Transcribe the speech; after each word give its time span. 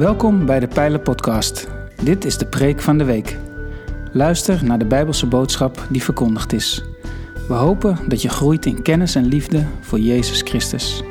Welkom 0.00 0.46
bij 0.46 0.60
de 0.60 0.68
Pijlen 0.68 1.02
Podcast. 1.02 1.68
Dit 2.02 2.24
is 2.24 2.38
de 2.38 2.46
preek 2.46 2.80
van 2.80 2.98
de 2.98 3.04
week. 3.04 3.36
Luister 4.12 4.64
naar 4.64 4.78
de 4.78 4.84
Bijbelse 4.84 5.26
boodschap 5.26 5.86
die 5.88 6.02
verkondigd 6.02 6.52
is. 6.52 6.84
We 7.48 7.54
hopen 7.54 7.98
dat 8.08 8.22
je 8.22 8.28
groeit 8.28 8.66
in 8.66 8.82
kennis 8.82 9.14
en 9.14 9.24
liefde 9.24 9.66
voor 9.80 9.98
Jezus 9.98 10.42
Christus. 10.42 11.02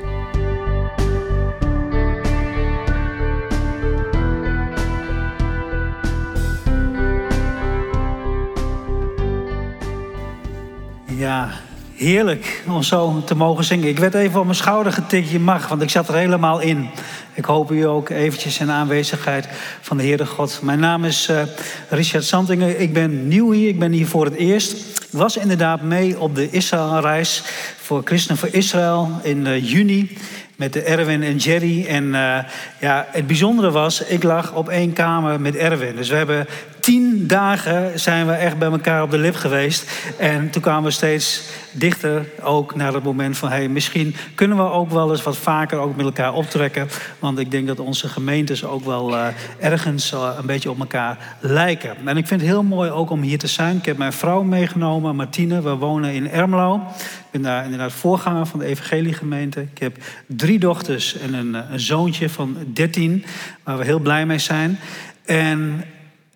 Heerlijk 11.99 12.63
om 12.67 12.83
zo 12.83 13.23
te 13.25 13.35
mogen 13.35 13.63
zingen. 13.63 13.87
Ik 13.87 13.99
werd 13.99 14.13
even 14.13 14.39
op 14.39 14.45
mijn 14.45 14.57
schouder 14.57 14.93
getikt, 14.93 15.29
je 15.29 15.39
mag, 15.39 15.67
want 15.67 15.81
ik 15.81 15.89
zat 15.89 16.07
er 16.07 16.15
helemaal 16.15 16.59
in. 16.59 16.89
Ik 17.33 17.45
hoop 17.45 17.71
u 17.71 17.81
ook 17.81 18.09
eventjes 18.09 18.59
in 18.59 18.71
aanwezigheid 18.71 19.47
van 19.81 19.97
de 19.97 20.03
Heere 20.03 20.25
God. 20.25 20.59
Mijn 20.63 20.79
naam 20.79 21.05
is 21.05 21.29
uh, 21.29 21.41
Richard 21.89 22.23
Santingen. 22.23 22.81
Ik 22.81 22.93
ben 22.93 23.27
nieuw 23.27 23.51
hier, 23.51 23.67
ik 23.67 23.79
ben 23.79 23.91
hier 23.91 24.07
voor 24.07 24.25
het 24.25 24.33
eerst. 24.33 24.71
Ik 25.11 25.19
was 25.19 25.37
inderdaad 25.37 25.81
mee 25.81 26.19
op 26.19 26.35
de 26.35 26.49
Israëlreis 26.49 27.43
voor 27.81 28.01
Christen 28.05 28.37
voor 28.37 28.49
Israël 28.51 29.11
in 29.23 29.45
uh, 29.45 29.69
juni 29.69 30.17
met 30.59 30.83
Erwin 30.83 31.23
en 31.23 31.35
Jerry. 31.35 31.85
En 31.85 32.05
uh, 32.05 32.37
ja, 32.79 33.07
het 33.11 33.27
bijzondere 33.27 33.71
was, 33.71 34.03
ik 34.03 34.23
lag 34.23 34.53
op 34.53 34.69
één 34.69 34.93
kamer 34.93 35.41
met 35.41 35.55
Erwin. 35.55 35.95
Dus 35.95 36.09
we 36.09 36.15
hebben 36.15 36.47
tien 36.79 37.27
dagen 37.27 37.99
zijn 37.99 38.27
we 38.27 38.33
echt 38.33 38.57
bij 38.57 38.71
elkaar 38.71 39.03
op 39.03 39.11
de 39.11 39.17
lip 39.17 39.35
geweest. 39.35 39.91
En 40.17 40.49
toen 40.49 40.61
kwamen 40.61 40.83
we 40.83 40.91
steeds 40.91 41.43
dichter 41.71 42.25
ook 42.41 42.75
naar 42.75 42.93
het 42.93 43.03
moment 43.03 43.37
van... 43.37 43.49
hey, 43.49 43.67
misschien 43.67 44.15
kunnen 44.35 44.57
we 44.57 44.63
ook 44.63 44.89
wel 44.89 45.11
eens 45.11 45.23
wat 45.23 45.37
vaker 45.37 45.77
ook 45.77 45.95
met 45.95 46.05
elkaar 46.05 46.33
optrekken. 46.33 46.87
Want 47.19 47.39
ik 47.39 47.51
denk 47.51 47.67
dat 47.67 47.79
onze 47.79 48.07
gemeentes 48.07 48.65
ook 48.65 48.85
wel 48.85 49.13
uh, 49.13 49.25
ergens 49.59 50.13
uh, 50.13 50.29
een 50.39 50.45
beetje 50.45 50.69
op 50.69 50.79
elkaar 50.79 51.17
lijken. 51.39 51.95
En 52.05 52.17
ik 52.17 52.27
vind 52.27 52.41
het 52.41 52.49
heel 52.49 52.63
mooi 52.63 52.91
ook 52.91 53.09
om 53.09 53.21
hier 53.21 53.39
te 53.39 53.47
zijn. 53.47 53.77
Ik 53.77 53.85
heb 53.85 53.97
mijn 53.97 54.13
vrouw 54.13 54.43
meegenomen, 54.43 55.15
Martine. 55.15 55.61
We 55.61 55.75
wonen 55.75 56.13
in 56.13 56.31
Ermelo. 56.31 56.81
Ik 57.29 57.35
ben 57.35 57.49
daar 57.51 57.63
inderdaad 57.63 57.91
voorganger 57.91 58.45
van 58.45 58.59
de 58.59 58.65
evangeliegemeente. 58.65 59.61
Ik 59.61 59.77
heb 59.77 59.97
drie 60.25 60.59
dochters 60.59 61.17
en 61.17 61.33
een, 61.33 61.53
een 61.53 61.79
zoontje 61.79 62.29
van 62.29 62.57
13, 62.73 63.25
waar 63.63 63.77
we 63.77 63.83
heel 63.83 63.99
blij 63.99 64.25
mee 64.25 64.39
zijn. 64.39 64.79
En 65.25 65.83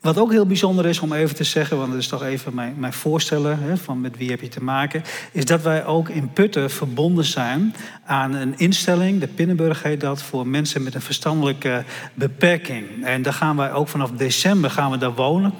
wat 0.01 0.17
ook 0.17 0.31
heel 0.31 0.45
bijzonder 0.45 0.85
is 0.85 0.99
om 0.99 1.13
even 1.13 1.35
te 1.35 1.43
zeggen, 1.43 1.77
want 1.77 1.91
dat 1.91 1.99
is 1.99 2.07
toch 2.07 2.23
even 2.23 2.53
mijn, 2.53 2.73
mijn 2.77 2.93
voorstellen 2.93 3.59
hè, 3.59 3.77
van 3.77 4.01
met 4.01 4.17
wie 4.17 4.29
heb 4.29 4.41
je 4.41 4.47
te 4.47 4.63
maken, 4.63 5.03
is 5.31 5.45
dat 5.45 5.61
wij 5.61 5.85
ook 5.85 6.09
in 6.09 6.33
Putten 6.33 6.69
verbonden 6.69 7.25
zijn 7.25 7.75
aan 8.05 8.33
een 8.33 8.57
instelling, 8.57 9.19
de 9.19 9.27
Pinnenburg 9.27 9.83
heet 9.83 10.01
dat, 10.01 10.21
voor 10.21 10.47
mensen 10.47 10.83
met 10.83 10.95
een 10.95 11.01
verstandelijke 11.01 11.83
beperking. 12.13 12.85
En 13.03 13.21
daar 13.21 13.33
gaan 13.33 13.55
wij 13.55 13.73
ook 13.73 13.87
vanaf 13.87 14.11
december 14.11 14.69
gaan 14.69 14.91
we 14.91 14.97
daar 14.97 15.13
wonen. 15.13 15.53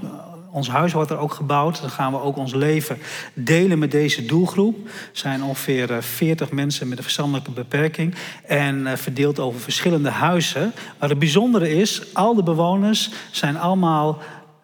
Ons 0.54 0.70
huis 0.70 0.94
wordt 0.94 1.12
er 1.12 1.18
ook 1.18 1.34
gebouwd. 1.34 1.82
Dan 1.82 1.90
gaan 1.90 2.12
we 2.12 2.22
ook 2.22 2.38
ons 2.38 2.54
leven 2.54 2.98
delen 3.34 3.80
met 3.80 3.92
deze 3.92 4.26
doelgroep. 4.26 4.86
Er 4.86 4.92
zijn 5.12 5.44
ongeveer 5.44 6.04
40 6.04 6.52
mensen 6.52 6.88
met 6.88 6.98
een 6.98 7.04
verstandelijke 7.04 7.52
beperking. 7.52 8.16
En 8.46 8.98
verdeeld 8.98 9.40
over 9.40 9.60
verschillende 9.60 10.10
huizen. 10.10 10.72
Maar 11.00 11.10
het 11.10 11.20
bijzondere 11.20 11.76
is, 11.76 12.14
al 12.14 12.36
de 12.36 12.44
bewoners 12.44 13.10
zijn 13.32 13.58
allemaal 13.58 14.22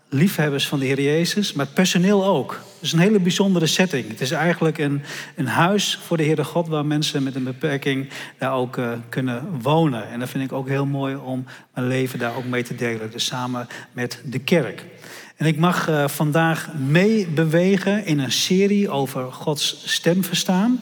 liefhebbers 0.10 0.68
van 0.68 0.80
de 0.80 0.86
Heer 0.86 1.02
Jezus, 1.02 1.54
maar 1.54 1.66
het 1.66 1.74
personeel 1.74 2.26
ook. 2.26 2.52
Het 2.52 2.82
is 2.82 2.92
een 2.92 3.00
hele 3.00 3.20
bijzondere 3.20 3.66
setting. 3.66 4.08
Het 4.08 4.22
is 4.22 4.32
eigenlijk 4.32 4.78
een, 4.78 5.02
een 5.36 5.48
huis 5.48 6.00
voor 6.06 6.18
de 6.18 6.24
Heere 6.24 6.44
God 6.44 6.68
waar 6.68 6.86
mensen 6.86 7.24
met 7.24 7.36
een 7.36 7.44
beperking 7.44 8.10
daar 8.38 8.54
ook 8.54 8.78
uh, 8.78 8.92
kunnen 9.10 9.62
wonen. 9.62 10.10
En 10.10 10.20
dat 10.20 10.30
vind 10.30 10.44
ik 10.44 10.54
ook 10.54 10.68
heel 10.68 10.86
mooi 10.86 11.16
om 11.16 11.46
mijn 11.74 11.88
leven 11.88 12.20
daar 12.20 12.36
ook 12.36 12.46
mee 12.46 12.64
te 12.64 12.76
delen. 12.76 13.12
Dus 13.12 13.26
samen 13.26 13.68
met 13.92 14.22
de 14.26 14.40
kerk. 14.40 14.86
En 15.40 15.46
ik 15.46 15.58
mag 15.58 15.90
uh, 15.90 16.08
vandaag 16.08 16.70
meebewegen 16.74 18.06
in 18.06 18.20
een 18.20 18.32
serie 18.32 18.90
over 18.90 19.32
Gods 19.32 19.82
stem 19.86 20.24
verstaan. 20.24 20.82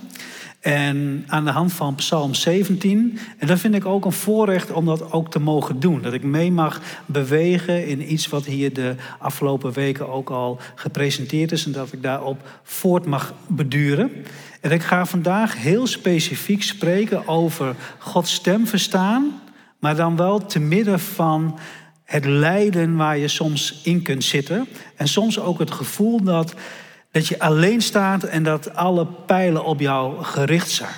En 0.60 1.24
aan 1.28 1.46
de 1.46 1.52
hand 1.52 1.74
van 1.74 1.96
Psalm 1.96 2.34
17. 2.34 3.20
En 3.38 3.48
dat 3.48 3.60
vind 3.60 3.76
ik 3.76 3.86
ook 3.86 4.06
een 4.06 4.12
voorrecht 4.12 4.72
om 4.72 4.86
dat 4.86 5.12
ook 5.12 5.32
te 5.32 5.40
mogen 5.40 5.80
doen. 5.80 6.02
Dat 6.02 6.14
ik 6.14 6.24
mee 6.24 6.52
mag 6.52 6.82
bewegen 7.06 7.88
in 7.88 8.12
iets 8.12 8.28
wat 8.28 8.46
hier 8.46 8.74
de 8.74 8.96
afgelopen 9.20 9.74
weken 9.74 10.10
ook 10.10 10.30
al 10.30 10.60
gepresenteerd 10.76 11.52
is. 11.52 11.66
En 11.66 11.72
dat 11.72 11.94
ik 11.94 12.04
daarop 12.04 12.42
voort 12.64 13.06
mag 13.06 13.34
beduren. 13.48 14.12
En 14.62 14.72
ik 14.72 14.84
ga 14.84 15.06
vandaag 15.06 15.58
heel 15.58 15.88
specifiek 15.88 16.64
spreken 16.64 17.28
over 17.28 17.76
Gods 17.98 18.34
stem 18.34 18.68
verstaan. 18.68 19.42
Maar 19.80 19.96
dan 19.96 20.16
wel 20.16 20.46
te 20.46 20.60
midden 20.60 21.00
van 21.00 21.60
het 22.08 22.26
lijden 22.26 22.96
waar 22.96 23.18
je 23.18 23.28
soms 23.28 23.82
in 23.84 24.02
kunt 24.02 24.24
zitten. 24.24 24.68
En 24.96 25.08
soms 25.08 25.40
ook 25.40 25.60
het 25.60 25.72
gevoel 25.72 26.24
dat 26.24 26.54
dat 27.12 27.28
je 27.28 27.40
alleen 27.40 27.82
staat 27.82 28.24
en 28.24 28.44
dat 28.44 28.76
alle 28.76 29.06
pijlen 29.06 29.66
op 29.66 29.80
jou 29.80 30.24
gericht 30.24 30.70
zijn. 30.70 30.96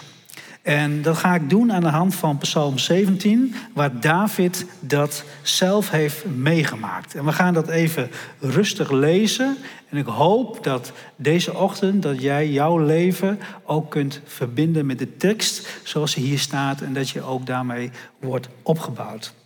En 0.61 1.01
dat 1.01 1.17
ga 1.17 1.35
ik 1.35 1.49
doen 1.49 1.73
aan 1.73 1.81
de 1.81 1.87
hand 1.87 2.15
van 2.15 2.37
Psalm 2.37 2.77
17, 2.77 3.55
waar 3.73 3.99
David 3.99 4.65
dat 4.79 5.23
zelf 5.41 5.89
heeft 5.89 6.25
meegemaakt. 6.25 7.15
En 7.15 7.25
we 7.25 7.31
gaan 7.31 7.53
dat 7.53 7.67
even 7.67 8.11
rustig 8.39 8.91
lezen. 8.91 9.57
En 9.89 9.97
ik 9.97 10.05
hoop 10.05 10.63
dat 10.63 10.91
deze 11.15 11.53
ochtend 11.55 12.03
dat 12.03 12.21
jij 12.21 12.49
jouw 12.49 12.77
leven 12.77 13.39
ook 13.63 13.91
kunt 13.91 14.21
verbinden 14.25 14.85
met 14.85 14.99
de 14.99 15.17
tekst 15.17 15.67
zoals 15.83 16.15
hij 16.15 16.23
hier 16.23 16.39
staat 16.39 16.81
en 16.81 16.93
dat 16.93 17.09
je 17.09 17.21
ook 17.21 17.45
daarmee 17.45 17.91
wordt 18.19 18.49
opgebouwd. 18.63 19.38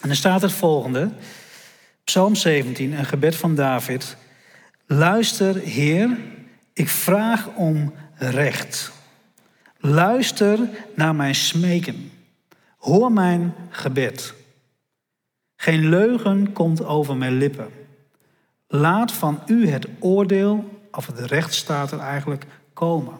En 0.00 0.08
dan 0.08 0.16
staat 0.16 0.42
het 0.42 0.52
volgende. 0.52 1.10
Psalm 2.04 2.34
17, 2.34 2.92
een 2.92 3.04
gebed 3.04 3.36
van 3.36 3.54
David. 3.54 4.16
Luister, 4.86 5.56
Heer, 5.56 6.18
ik 6.72 6.88
vraag 6.88 7.48
om 7.54 7.94
recht. 8.14 8.92
Luister 9.78 10.58
naar 10.94 11.14
mijn 11.14 11.34
smeken. 11.34 12.10
Hoor 12.76 13.12
mijn 13.12 13.54
gebed. 13.70 14.34
Geen 15.56 15.88
leugen 15.88 16.52
komt 16.52 16.84
over 16.84 17.16
mijn 17.16 17.38
lippen. 17.38 17.68
Laat 18.68 19.12
van 19.12 19.42
u 19.46 19.68
het 19.68 19.86
oordeel, 19.98 20.80
of 20.90 21.06
het 21.06 21.18
recht 21.18 21.54
staat 21.54 21.92
er 21.92 21.98
eigenlijk, 21.98 22.46
komen. 22.72 23.14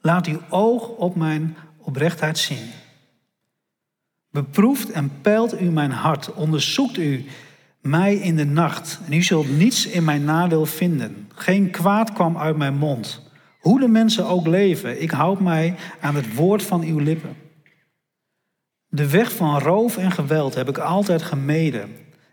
Laat 0.00 0.26
uw 0.26 0.40
oog 0.48 0.88
op 0.88 1.16
mijn 1.16 1.56
oprechtheid 1.78 2.38
zien. 2.38 2.70
Beproeft 4.30 4.90
en 4.90 5.10
peilt 5.20 5.60
u 5.60 5.64
mijn 5.64 5.90
hart. 5.90 6.34
Onderzoekt 6.34 6.96
u 6.96 7.24
mij 7.80 8.14
in 8.14 8.36
de 8.36 8.44
nacht. 8.44 9.00
En 9.06 9.12
u 9.12 9.22
zult 9.22 9.58
niets 9.58 9.86
in 9.86 10.04
mijn 10.04 10.24
nadeel 10.24 10.66
vinden. 10.66 11.28
Geen 11.34 11.70
kwaad 11.70 12.12
kwam 12.12 12.38
uit 12.38 12.56
mijn 12.56 12.76
mond. 12.76 13.28
Hoe 13.60 13.80
de 13.80 13.88
mensen 13.88 14.26
ook 14.26 14.46
leven, 14.46 15.02
ik 15.02 15.10
houd 15.10 15.40
mij 15.40 15.74
aan 16.00 16.14
het 16.14 16.34
woord 16.34 16.62
van 16.62 16.82
uw 16.82 16.98
lippen. 16.98 17.36
De 18.88 19.08
weg 19.10 19.32
van 19.32 19.58
roof 19.58 19.96
en 19.96 20.10
geweld 20.10 20.54
heb 20.54 20.68
ik 20.68 20.78
altijd 20.78 21.22
gemeden. 21.22 21.90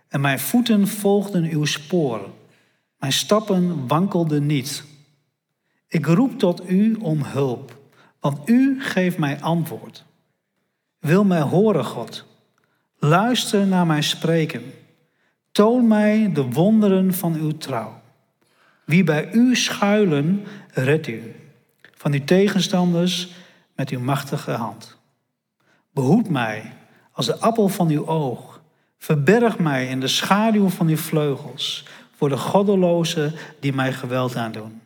En 0.08 0.22
mijn 0.22 0.40
voeten 0.40 0.88
volgden 0.88 1.44
uw 1.44 1.66
sporen. 1.66 2.32
Mijn 2.98 3.14
stappen 3.14 3.88
wankelden 3.88 4.46
niet. 4.46 4.84
Ik 5.88 6.06
roep 6.06 6.40
tot 6.40 6.70
u 6.70 6.94
om 6.94 7.24
hulp, 7.24 7.78
want 8.20 8.50
u 8.50 8.82
geeft 8.82 9.18
mij 9.18 9.42
antwoord. 9.42 10.07
Wil 11.00 11.24
mij 11.24 11.42
horen, 11.42 11.86
God. 11.86 12.26
Luister 13.00 13.68
naar 13.68 13.86
mijn 13.86 14.04
spreken. 14.04 14.74
Toon 15.52 15.88
mij 15.88 16.32
de 16.34 16.44
wonderen 16.44 17.14
van 17.14 17.36
uw 17.36 17.58
trouw. 17.58 18.02
Wie 18.86 19.04
bij 19.04 19.32
u 19.32 19.56
schuilen, 19.56 20.46
red 20.74 21.08
u. 21.08 21.36
Van 21.96 22.14
uw 22.14 22.24
tegenstanders 22.24 23.32
met 23.76 23.90
uw 23.90 24.00
machtige 24.00 24.52
hand. 24.52 24.98
Behoed 25.94 26.30
mij 26.30 26.74
als 27.12 27.26
de 27.26 27.38
appel 27.38 27.68
van 27.68 27.90
uw 27.90 28.08
oog. 28.08 28.62
Verberg 28.98 29.60
mij 29.60 29.88
in 29.88 30.00
de 30.00 30.08
schaduw 30.08 30.70
van 30.70 30.88
uw 30.88 30.98
vleugels. 30.98 31.86
Voor 32.16 32.30
de 32.30 32.38
goddelozen 32.38 33.34
die 33.60 33.74
mij 33.74 33.94
geweld 33.94 34.36
aandoen. 34.36 34.82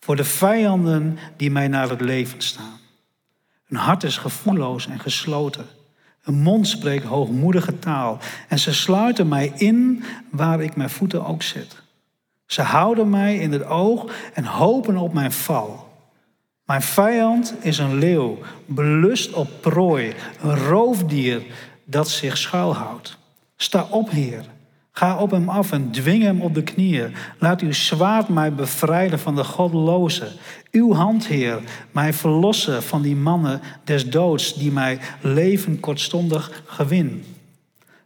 Voor 0.00 0.16
de 0.16 0.24
vijanden 0.24 1.18
die 1.36 1.50
mij 1.50 1.68
naar 1.68 1.88
het 1.88 2.00
leven 2.00 2.40
staan. 2.40 2.78
Hun 3.74 3.82
hart 3.82 4.02
is 4.02 4.16
gevoelloos 4.16 4.86
en 4.86 5.00
gesloten. 5.00 5.66
Een 6.22 6.34
mond 6.34 6.68
spreekt 6.68 7.04
hoogmoedige 7.04 7.78
taal. 7.78 8.18
En 8.48 8.58
ze 8.58 8.74
sluiten 8.74 9.28
mij 9.28 9.52
in 9.56 10.04
waar 10.30 10.62
ik 10.62 10.76
mijn 10.76 10.90
voeten 10.90 11.26
ook 11.26 11.42
zet. 11.42 11.82
Ze 12.46 12.62
houden 12.62 13.10
mij 13.10 13.36
in 13.36 13.52
het 13.52 13.64
oog 13.64 14.12
en 14.34 14.44
hopen 14.44 14.96
op 14.96 15.12
mijn 15.12 15.32
val. 15.32 15.92
Mijn 16.64 16.82
vijand 16.82 17.54
is 17.60 17.78
een 17.78 17.94
leeuw, 17.94 18.38
belust 18.66 19.32
op 19.32 19.48
prooi, 19.60 20.14
een 20.40 20.56
roofdier 20.56 21.42
dat 21.84 22.08
zich 22.08 22.36
schuilhoudt. 22.36 23.18
Sta 23.56 23.86
op, 23.90 24.10
Heer. 24.10 24.44
Ga 24.96 25.18
op 25.18 25.30
hem 25.30 25.48
af 25.48 25.72
en 25.72 25.90
dwing 25.90 26.22
hem 26.22 26.40
op 26.40 26.54
de 26.54 26.62
knieën. 26.62 27.14
Laat 27.38 27.60
uw 27.60 27.72
zwaard 27.72 28.28
mij 28.28 28.54
bevrijden 28.54 29.18
van 29.18 29.34
de 29.34 29.44
goddelozen. 29.44 30.28
Uw 30.70 30.92
hand, 30.92 31.26
Heer, 31.26 31.60
mij 31.92 32.12
verlossen 32.12 32.82
van 32.82 33.02
die 33.02 33.16
mannen 33.16 33.60
des 33.84 34.10
doods 34.10 34.54
die 34.54 34.72
mij 34.72 34.98
leven 35.20 35.80
kortstondig 35.80 36.62
gewin. 36.66 37.24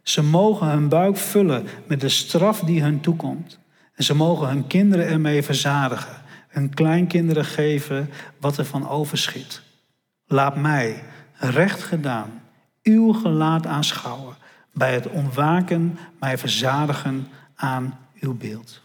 Ze 0.03 0.23
mogen 0.23 0.67
hun 0.67 0.89
buik 0.89 1.17
vullen 1.17 1.67
met 1.87 2.01
de 2.01 2.09
straf 2.09 2.59
die 2.59 2.81
hun 2.81 2.99
toekomt. 2.99 3.59
En 3.95 4.03
ze 4.03 4.15
mogen 4.15 4.47
hun 4.47 4.67
kinderen 4.67 5.07
ermee 5.07 5.43
verzadigen, 5.43 6.15
hun 6.47 6.73
kleinkinderen 6.73 7.45
geven 7.45 8.09
wat 8.39 8.57
er 8.57 8.65
van 8.65 8.89
overschiet. 8.89 9.61
Laat 10.27 10.55
mij, 10.55 11.03
recht 11.33 11.83
gedaan, 11.83 12.41
uw 12.83 13.13
gelaat 13.13 13.65
aanschouwen, 13.65 14.35
bij 14.79 14.93
het 14.93 15.07
ontwaken 15.07 15.99
mij 16.19 16.37
verzadigen 16.37 17.27
aan 17.55 17.97
uw 18.19 18.33
beeld. 18.33 18.81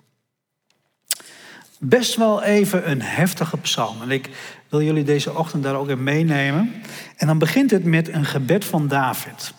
Best 1.79 2.17
wel 2.17 2.43
even 2.43 2.91
een 2.91 3.03
heftige 3.03 3.57
psalm. 3.57 4.03
En 4.03 4.11
ik 4.11 4.31
wil 4.69 4.83
jullie 4.83 5.05
deze 5.05 5.35
ochtend 5.35 5.63
daar 5.63 5.75
ook 5.75 5.89
in 5.89 6.03
meenemen. 6.03 6.73
En 7.17 7.27
dan 7.27 7.39
begint 7.39 7.71
het 7.71 7.85
met 7.85 8.09
een 8.09 8.25
gebed 8.25 8.65
van 8.65 8.89
David. 8.89 9.55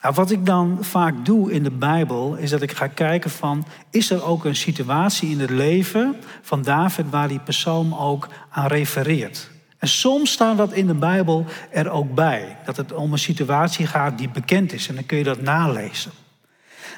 Nou, 0.00 0.14
wat 0.14 0.30
ik 0.30 0.46
dan 0.46 0.78
vaak 0.80 1.24
doe 1.24 1.52
in 1.52 1.62
de 1.62 1.70
Bijbel, 1.70 2.34
is 2.34 2.50
dat 2.50 2.62
ik 2.62 2.72
ga 2.72 2.86
kijken 2.86 3.30
van, 3.30 3.66
is 3.90 4.10
er 4.10 4.24
ook 4.24 4.44
een 4.44 4.56
situatie 4.56 5.30
in 5.30 5.40
het 5.40 5.50
leven 5.50 6.16
van 6.42 6.62
David 6.62 7.10
waar 7.10 7.28
die 7.28 7.40
psalm 7.40 7.94
ook 7.94 8.28
aan 8.50 8.66
refereert? 8.66 9.50
En 9.78 9.88
soms 9.88 10.32
staat 10.32 10.56
dat 10.56 10.72
in 10.72 10.86
de 10.86 10.94
Bijbel 10.94 11.44
er 11.70 11.90
ook 11.90 12.14
bij, 12.14 12.56
dat 12.64 12.76
het 12.76 12.92
om 12.92 13.12
een 13.12 13.18
situatie 13.18 13.86
gaat 13.86 14.18
die 14.18 14.28
bekend 14.28 14.72
is 14.72 14.88
en 14.88 14.94
dan 14.94 15.06
kun 15.06 15.18
je 15.18 15.24
dat 15.24 15.40
nalezen. 15.40 16.10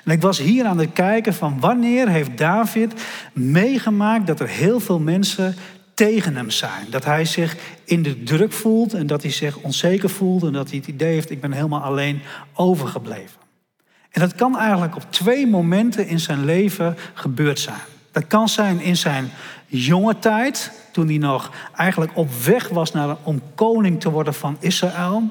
En 0.05 0.13
ik 0.13 0.21
was 0.21 0.39
hier 0.39 0.65
aan 0.65 0.79
het 0.79 0.93
kijken 0.93 1.35
van 1.35 1.61
wanneer 1.61 2.09
heeft 2.09 2.39
David 2.39 2.93
meegemaakt 3.33 4.27
dat 4.27 4.41
er 4.41 4.49
heel 4.49 4.81
veel 4.81 4.99
mensen 4.99 5.55
tegen 5.95 6.37
hem 6.37 6.51
zijn. 6.51 6.87
Dat 6.91 7.05
hij 7.05 7.25
zich 7.25 7.57
in 7.85 8.03
de 8.03 8.23
druk 8.23 8.53
voelt 8.53 8.95
en 8.95 9.07
dat 9.07 9.23
hij 9.23 9.31
zich 9.31 9.57
onzeker 9.57 10.11
voelt 10.11 10.43
en 10.43 10.53
dat 10.53 10.69
hij 10.69 10.79
het 10.79 10.87
idee 10.87 11.13
heeft, 11.13 11.31
ik 11.31 11.41
ben 11.41 11.53
helemaal 11.53 11.81
alleen 11.81 12.21
overgebleven. 12.55 13.41
En 14.11 14.21
dat 14.21 14.35
kan 14.35 14.59
eigenlijk 14.59 14.97
op 14.97 15.13
twee 15.13 15.47
momenten 15.47 16.07
in 16.07 16.21
zijn 16.21 16.45
leven 16.45 16.97
gebeurd 17.15 17.59
zijn. 17.59 17.98
Dat 18.19 18.27
kan 18.27 18.49
zijn 18.49 18.81
in 18.81 18.97
zijn 18.97 19.31
jonge 19.67 20.19
tijd, 20.19 20.73
toen 20.93 21.07
hij 21.07 21.19
nog 21.19 21.51
eigenlijk 21.77 22.11
op 22.15 22.33
weg 22.33 22.69
was 22.69 22.93
naar, 22.93 23.17
om 23.23 23.43
koning 23.55 24.01
te 24.01 24.11
worden 24.11 24.35
van 24.35 24.57
Israël. 24.61 25.23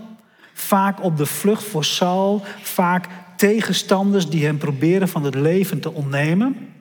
Vaak 0.53 1.03
op 1.03 1.17
de 1.17 1.25
vlucht 1.25 1.63
voor 1.63 1.85
Saul, 1.85 2.43
vaak 2.61 3.07
tegenstanders 3.35 4.29
die 4.29 4.45
hem 4.45 4.57
proberen 4.57 5.07
van 5.07 5.23
het 5.23 5.35
leven 5.35 5.79
te 5.79 5.93
ontnemen. 5.93 6.73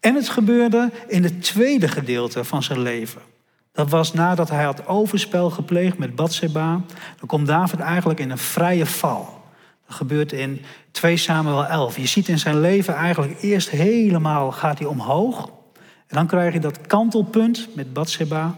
En 0.00 0.14
het 0.14 0.28
gebeurde 0.28 0.90
in 1.08 1.22
het 1.22 1.42
tweede 1.42 1.88
gedeelte 1.88 2.44
van 2.44 2.62
zijn 2.62 2.80
leven. 2.80 3.20
Dat 3.72 3.90
was 3.90 4.12
nadat 4.12 4.50
hij 4.50 4.64
had 4.64 4.86
overspel 4.86 5.50
gepleegd 5.50 5.98
met 5.98 6.14
Bathseba. 6.14 6.80
Dan 7.18 7.28
komt 7.28 7.46
David 7.46 7.80
eigenlijk 7.80 8.20
in 8.20 8.30
een 8.30 8.38
vrije 8.38 8.86
val. 8.86 9.43
Dat 9.86 9.96
gebeurt 9.96 10.32
in 10.32 10.60
2 10.90 11.16
Samuel 11.16 11.66
11. 11.66 11.96
Je 11.96 12.06
ziet 12.06 12.28
in 12.28 12.38
zijn 12.38 12.60
leven 12.60 12.94
eigenlijk 12.94 13.42
eerst 13.42 13.70
helemaal 13.70 14.52
gaat 14.52 14.78
hij 14.78 14.88
omhoog. 14.88 15.50
En 16.06 16.16
dan 16.16 16.26
krijg 16.26 16.52
je 16.52 16.60
dat 16.60 16.86
kantelpunt 16.86 17.68
met 17.74 17.92
Bathseba. 17.92 18.54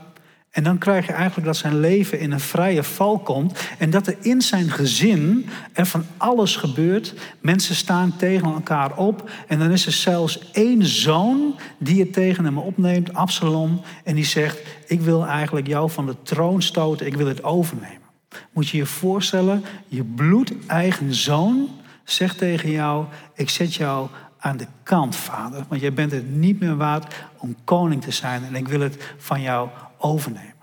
En 0.50 0.62
dan 0.62 0.78
krijg 0.78 1.06
je 1.06 1.12
eigenlijk 1.12 1.46
dat 1.46 1.56
zijn 1.56 1.80
leven 1.80 2.18
in 2.18 2.32
een 2.32 2.40
vrije 2.40 2.82
val 2.82 3.18
komt. 3.18 3.58
En 3.78 3.90
dat 3.90 4.06
er 4.06 4.16
in 4.20 4.40
zijn 4.40 4.70
gezin 4.70 5.46
er 5.72 5.86
van 5.86 6.04
alles 6.16 6.56
gebeurt. 6.56 7.14
Mensen 7.40 7.74
staan 7.74 8.16
tegen 8.16 8.52
elkaar 8.52 8.96
op. 8.96 9.30
En 9.46 9.58
dan 9.58 9.70
is 9.70 9.86
er 9.86 9.92
zelfs 9.92 10.50
één 10.52 10.86
zoon 10.86 11.58
die 11.78 12.00
het 12.00 12.12
tegen 12.12 12.44
hem 12.44 12.58
opneemt, 12.58 13.14
Absalom. 13.14 13.80
En 14.04 14.14
die 14.14 14.24
zegt, 14.24 14.60
ik 14.86 15.00
wil 15.00 15.26
eigenlijk 15.26 15.66
jou 15.66 15.90
van 15.90 16.06
de 16.06 16.16
troon 16.22 16.62
stoten, 16.62 17.06
ik 17.06 17.16
wil 17.16 17.26
het 17.26 17.44
overnemen. 17.44 18.05
Moet 18.52 18.68
je 18.68 18.76
je 18.76 18.86
voorstellen, 18.86 19.64
je 19.88 20.04
bloedeigen 20.04 21.14
zoon 21.14 21.68
zegt 22.04 22.38
tegen 22.38 22.70
jou, 22.70 23.06
ik 23.34 23.50
zet 23.50 23.74
jou 23.74 24.08
aan 24.38 24.56
de 24.56 24.66
kant, 24.82 25.16
vader. 25.16 25.64
Want 25.68 25.80
jij 25.80 25.92
bent 25.92 26.12
het 26.12 26.30
niet 26.30 26.60
meer 26.60 26.76
waard 26.76 27.14
om 27.38 27.56
koning 27.64 28.02
te 28.02 28.10
zijn. 28.10 28.44
En 28.44 28.54
ik 28.54 28.68
wil 28.68 28.80
het 28.80 29.14
van 29.16 29.40
jou 29.40 29.68
overnemen. 29.98 30.54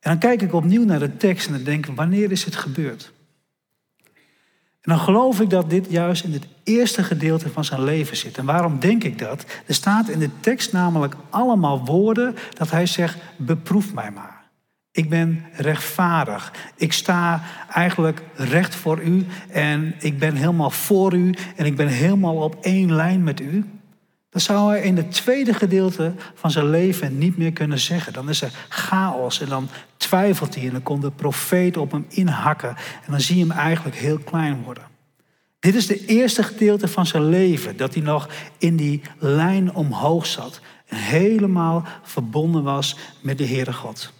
En 0.00 0.10
dan 0.10 0.18
kijk 0.18 0.42
ik 0.42 0.52
opnieuw 0.52 0.84
naar 0.84 0.98
de 0.98 1.16
tekst 1.16 1.46
en 1.46 1.52
dan 1.52 1.62
denk 1.62 1.86
ik, 1.86 1.96
wanneer 1.96 2.30
is 2.30 2.44
het 2.44 2.56
gebeurd? 2.56 3.12
En 4.82 4.92
dan 4.92 4.98
geloof 4.98 5.40
ik 5.40 5.50
dat 5.50 5.70
dit 5.70 5.86
juist 5.90 6.24
in 6.24 6.32
het 6.32 6.46
eerste 6.62 7.02
gedeelte 7.02 7.48
van 7.48 7.64
zijn 7.64 7.84
leven 7.84 8.16
zit. 8.16 8.38
En 8.38 8.44
waarom 8.44 8.78
denk 8.78 9.04
ik 9.04 9.18
dat? 9.18 9.44
Er 9.66 9.74
staat 9.74 10.08
in 10.08 10.18
de 10.18 10.30
tekst 10.40 10.72
namelijk 10.72 11.14
allemaal 11.30 11.84
woorden 11.84 12.34
dat 12.54 12.70
hij 12.70 12.86
zegt, 12.86 13.18
beproef 13.36 13.94
mij 13.94 14.10
maar. 14.10 14.41
Ik 14.92 15.08
ben 15.08 15.44
rechtvaardig. 15.52 16.52
Ik 16.76 16.92
sta 16.92 17.42
eigenlijk 17.70 18.22
recht 18.34 18.74
voor 18.74 19.02
u 19.02 19.26
en 19.50 19.94
ik 19.98 20.18
ben 20.18 20.34
helemaal 20.34 20.70
voor 20.70 21.14
u 21.14 21.34
en 21.56 21.66
ik 21.66 21.76
ben 21.76 21.88
helemaal 21.88 22.36
op 22.36 22.56
één 22.60 22.94
lijn 22.94 23.22
met 23.22 23.40
u. 23.40 23.64
Dat 24.30 24.42
zou 24.42 24.70
hij 24.70 24.82
in 24.82 24.96
het 24.96 25.12
tweede 25.12 25.54
gedeelte 25.54 26.12
van 26.34 26.50
zijn 26.50 26.70
leven 26.70 27.18
niet 27.18 27.36
meer 27.36 27.52
kunnen 27.52 27.78
zeggen. 27.78 28.12
Dan 28.12 28.28
is 28.28 28.42
er 28.42 28.52
chaos 28.68 29.40
en 29.40 29.48
dan 29.48 29.68
twijfelt 29.96 30.54
hij 30.54 30.64
en 30.64 30.72
dan 30.72 30.82
komt 30.82 31.02
de 31.02 31.10
profeet 31.10 31.76
op 31.76 31.90
hem 31.90 32.06
inhakken. 32.08 32.68
En 33.04 33.10
dan 33.10 33.20
zie 33.20 33.36
je 33.36 33.46
hem 33.46 33.58
eigenlijk 33.58 33.96
heel 33.96 34.18
klein 34.18 34.62
worden. 34.62 34.84
Dit 35.58 35.74
is 35.74 35.86
de 35.86 36.06
eerste 36.06 36.42
gedeelte 36.42 36.88
van 36.88 37.06
zijn 37.06 37.28
leven, 37.28 37.76
dat 37.76 37.94
hij 37.94 38.02
nog 38.02 38.28
in 38.58 38.76
die 38.76 39.02
lijn 39.18 39.74
omhoog 39.74 40.26
zat. 40.26 40.60
En 40.86 40.96
helemaal 40.96 41.84
verbonden 42.02 42.62
was 42.62 42.96
met 43.20 43.38
de 43.38 43.46
Heere 43.46 43.72
God. 43.72 44.12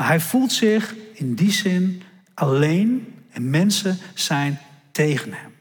Maar 0.00 0.08
hij 0.08 0.20
voelt 0.20 0.52
zich 0.52 0.94
in 1.12 1.34
die 1.34 1.50
zin 1.50 2.02
alleen 2.34 3.14
en 3.30 3.50
mensen 3.50 3.98
zijn 4.14 4.60
tegen 4.92 5.32
hem. 5.32 5.56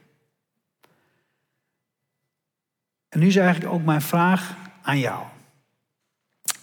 En 3.10 3.20
nu 3.20 3.28
is 3.28 3.36
eigenlijk 3.36 3.74
ook 3.74 3.84
mijn 3.84 4.02
vraag 4.02 4.56
aan 4.82 5.00
jou. 5.00 5.26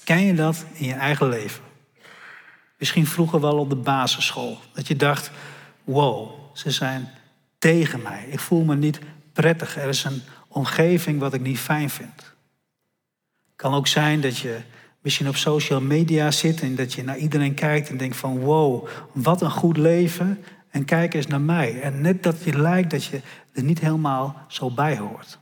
Ken 0.05 0.21
je 0.21 0.35
dat 0.35 0.65
in 0.73 0.87
je 0.87 0.95
eigen 0.95 1.29
leven? 1.29 1.63
Misschien 2.79 3.07
vroeger 3.07 3.41
wel 3.41 3.59
op 3.59 3.69
de 3.69 3.77
basisschool. 3.77 4.61
Dat 4.73 4.87
je 4.87 4.97
dacht, 4.97 5.31
wow, 5.85 6.31
ze 6.53 6.71
zijn 6.71 7.09
tegen 7.59 8.03
mij. 8.03 8.27
Ik 8.27 8.41
voel 8.41 8.65
me 8.65 8.77
niet 8.77 8.99
prettig. 9.33 9.77
Er 9.77 9.89
is 9.89 10.05
een 10.05 10.23
omgeving 10.49 11.21
wat 11.21 11.35
ik 11.35 11.41
niet 11.41 11.59
fijn 11.59 11.91
vind. 11.91 12.17
Het 13.47 13.57
kan 13.57 13.75
ook 13.75 13.87
zijn 13.87 14.21
dat 14.21 14.39
je 14.39 14.61
misschien 15.07 15.29
op 15.29 15.37
social 15.37 15.81
media 15.81 16.31
zit 16.31 16.61
en 16.61 16.75
dat 16.75 16.93
je 16.93 17.05
naar 17.05 17.19
iedereen 17.19 17.55
kijkt 17.55 17.89
en 17.89 17.97
denkt 17.97 18.17
van 18.17 18.39
wow, 18.39 18.89
wat 19.13 19.43
een 19.43 19.51
goed 19.51 19.77
leven. 19.77 20.45
En 20.71 20.85
kijk 20.85 21.15
eens 21.15 21.27
naar 21.27 21.41
mij. 21.41 21.81
En 21.81 22.01
net 22.01 22.23
dat 22.23 22.45
je 22.45 22.59
lijkt 22.59 22.91
dat 22.91 23.05
je 23.05 23.21
er 23.53 23.63
niet 23.63 23.81
helemaal 23.81 24.45
zo 24.49 24.71
bij 24.71 24.97
hoort 24.97 25.39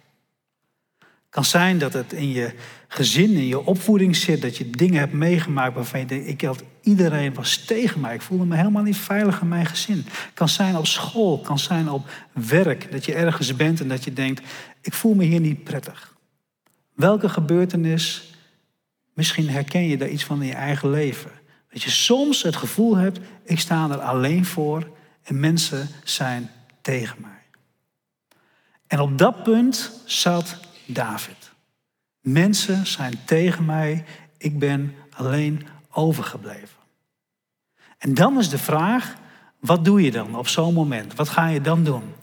kan 1.35 1.45
zijn 1.45 1.79
dat 1.79 1.93
het 1.93 2.13
in 2.13 2.31
je 2.31 2.55
gezin, 2.89 3.31
in 3.31 3.47
je 3.47 3.67
opvoeding 3.67 4.17
zit, 4.17 4.43
dat 4.43 4.57
je 4.57 4.71
dingen 4.71 4.99
hebt 4.99 5.13
meegemaakt 5.13 5.75
waarvan 5.75 6.01
je 6.01 6.07
denkt, 6.07 6.29
ik 6.29 6.41
had, 6.41 6.63
iedereen 6.81 7.35
was 7.35 7.57
tegen 7.57 8.01
mij. 8.01 8.15
Ik 8.15 8.23
voelde 8.23 8.45
me 8.45 8.57
helemaal 8.57 8.83
niet 8.83 8.97
veilig 8.97 9.41
in 9.41 9.49
mijn 9.49 9.67
gezin. 9.67 10.05
Kan 10.35 10.49
zijn 10.49 10.77
op 10.77 10.87
school, 10.87 11.41
kan 11.41 11.59
zijn 11.59 11.89
op 11.89 12.11
werk, 12.33 12.93
dat 12.93 13.05
je 13.05 13.15
ergens 13.15 13.57
bent 13.57 13.81
en 13.81 13.89
dat 13.89 14.05
je 14.05 14.13
denkt, 14.13 14.43
ik 14.81 14.93
voel 14.93 15.15
me 15.15 15.25
hier 15.25 15.41
niet 15.41 15.65
prettig. 15.65 16.17
Welke 16.95 17.29
gebeurtenis, 17.29 18.34
misschien 19.15 19.49
herken 19.49 19.87
je 19.87 19.97
daar 19.97 20.09
iets 20.09 20.25
van 20.25 20.43
in 20.43 20.47
je 20.47 20.55
eigen 20.55 20.91
leven. 20.91 21.31
Dat 21.71 21.83
je 21.83 21.91
soms 21.91 22.43
het 22.43 22.57
gevoel 22.57 22.97
hebt, 22.97 23.19
ik 23.45 23.61
sta 23.61 23.91
er 23.91 24.01
alleen 24.01 24.45
voor 24.45 24.91
en 25.23 25.41
mensen 25.41 25.89
zijn 26.05 26.51
tegen 26.81 27.17
mij. 27.21 27.31
En 28.87 29.01
op 29.01 29.19
dat 29.19 29.43
punt 29.43 29.91
zat 30.05 30.57
David. 30.87 31.53
Mensen 32.21 32.87
zijn 32.87 33.15
tegen 33.25 33.65
mij, 33.65 34.05
ik 34.39 34.59
ben 34.59 34.95
alleen 35.11 35.67
overgebleven. 35.91 36.79
En 37.99 38.15
dan 38.15 38.39
is 38.39 38.49
de 38.49 38.59
vraag, 38.59 39.15
wat 39.61 39.85
doe 39.85 40.03
je 40.03 40.11
dan 40.11 40.37
op 40.37 40.49
zo'n 40.49 40.75
moment? 40.75 41.15
Wat 41.15 41.29
ga 41.29 41.47
je 41.47 41.61
dan 41.61 41.85
doen? 41.85 42.15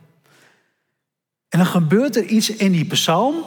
En 1.50 1.57
dan 1.60 1.67
gebeurt 1.67 2.15
er 2.15 2.25
iets 2.25 2.50
in 2.50 2.71
die 2.71 2.86
psalm 2.86 3.45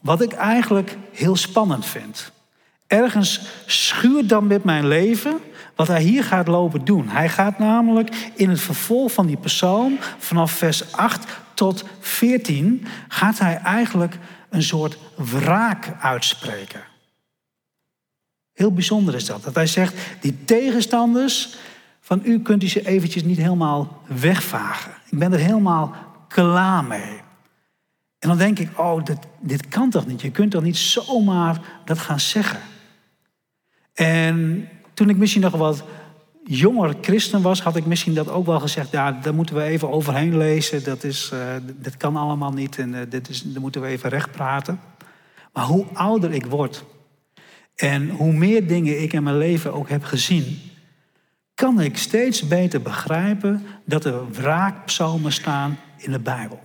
wat 0.00 0.20
ik 0.20 0.32
eigenlijk 0.32 0.96
heel 1.12 1.36
spannend 1.36 1.86
vind. 1.86 2.32
Ergens 2.86 3.40
schuurt 3.66 4.28
dan 4.28 4.46
met 4.46 4.64
mijn 4.64 4.86
leven 4.86 5.40
wat 5.74 5.88
hij 5.88 6.02
hier 6.02 6.24
gaat 6.24 6.46
lopen 6.46 6.84
doen. 6.84 7.08
Hij 7.08 7.28
gaat 7.28 7.58
namelijk 7.58 8.30
in 8.34 8.50
het 8.50 8.60
vervolg 8.60 9.12
van 9.12 9.26
die 9.26 9.36
psalm, 9.36 9.98
vanaf 10.18 10.52
vers 10.52 10.92
8 10.92 11.26
tot 11.54 11.84
14, 12.00 12.86
gaat 13.08 13.38
hij 13.38 13.56
eigenlijk 13.56 14.18
een 14.50 14.62
soort 14.62 14.98
wraak 15.16 15.92
uitspreken. 16.00 16.80
Heel 18.52 18.72
bijzonder 18.72 19.14
is 19.14 19.24
dat. 19.24 19.44
Dat 19.44 19.54
hij 19.54 19.66
zegt, 19.66 19.94
die 20.20 20.44
tegenstanders 20.44 21.56
van 22.00 22.20
u 22.24 22.40
kunt 22.40 22.62
u 22.62 22.68
ze 22.68 22.86
eventjes 22.86 23.22
niet 23.22 23.36
helemaal 23.36 24.02
wegvagen. 24.06 24.92
Ik 25.10 25.18
ben 25.18 25.32
er 25.32 25.38
helemaal 25.38 25.94
klaar 26.28 26.84
mee. 26.84 27.20
En 28.18 28.28
dan 28.28 28.38
denk 28.38 28.58
ik, 28.58 28.78
oh, 28.78 29.04
dit, 29.04 29.18
dit 29.40 29.68
kan 29.68 29.90
toch 29.90 30.06
niet? 30.06 30.20
Je 30.20 30.30
kunt 30.30 30.50
toch 30.50 30.62
niet 30.62 30.76
zomaar 30.76 31.60
dat 31.84 31.98
gaan 31.98 32.20
zeggen? 32.20 32.60
En 33.96 34.68
toen 34.94 35.08
ik 35.08 35.16
misschien 35.16 35.42
nog 35.42 35.56
wat 35.56 35.84
jonger 36.44 36.94
christen 37.00 37.42
was, 37.42 37.62
had 37.62 37.76
ik 37.76 37.86
misschien 37.86 38.14
dat 38.14 38.30
ook 38.30 38.46
wel 38.46 38.60
gezegd. 38.60 38.90
Ja, 38.90 39.12
daar 39.12 39.34
moeten 39.34 39.54
we 39.54 39.62
even 39.62 39.90
overheen 39.90 40.36
lezen. 40.36 40.84
Dat, 40.84 41.04
is, 41.04 41.30
uh, 41.34 41.40
dat 41.76 41.96
kan 41.96 42.16
allemaal 42.16 42.52
niet 42.52 42.78
en 42.78 42.94
uh, 42.94 43.00
dit 43.08 43.28
is, 43.28 43.42
daar 43.42 43.60
moeten 43.60 43.80
we 43.80 43.86
even 43.86 44.10
recht 44.10 44.30
praten. 44.30 44.80
Maar 45.52 45.64
hoe 45.64 45.86
ouder 45.92 46.32
ik 46.32 46.46
word 46.46 46.84
en 47.76 48.08
hoe 48.08 48.32
meer 48.32 48.66
dingen 48.66 49.02
ik 49.02 49.12
in 49.12 49.22
mijn 49.22 49.38
leven 49.38 49.72
ook 49.72 49.88
heb 49.88 50.04
gezien, 50.04 50.58
kan 51.54 51.80
ik 51.80 51.96
steeds 51.96 52.48
beter 52.48 52.82
begrijpen 52.82 53.66
dat 53.84 54.04
er 54.04 54.30
wraakpsalmen 54.30 55.32
staan 55.32 55.78
in 55.96 56.12
de 56.12 56.18
Bijbel. 56.18 56.60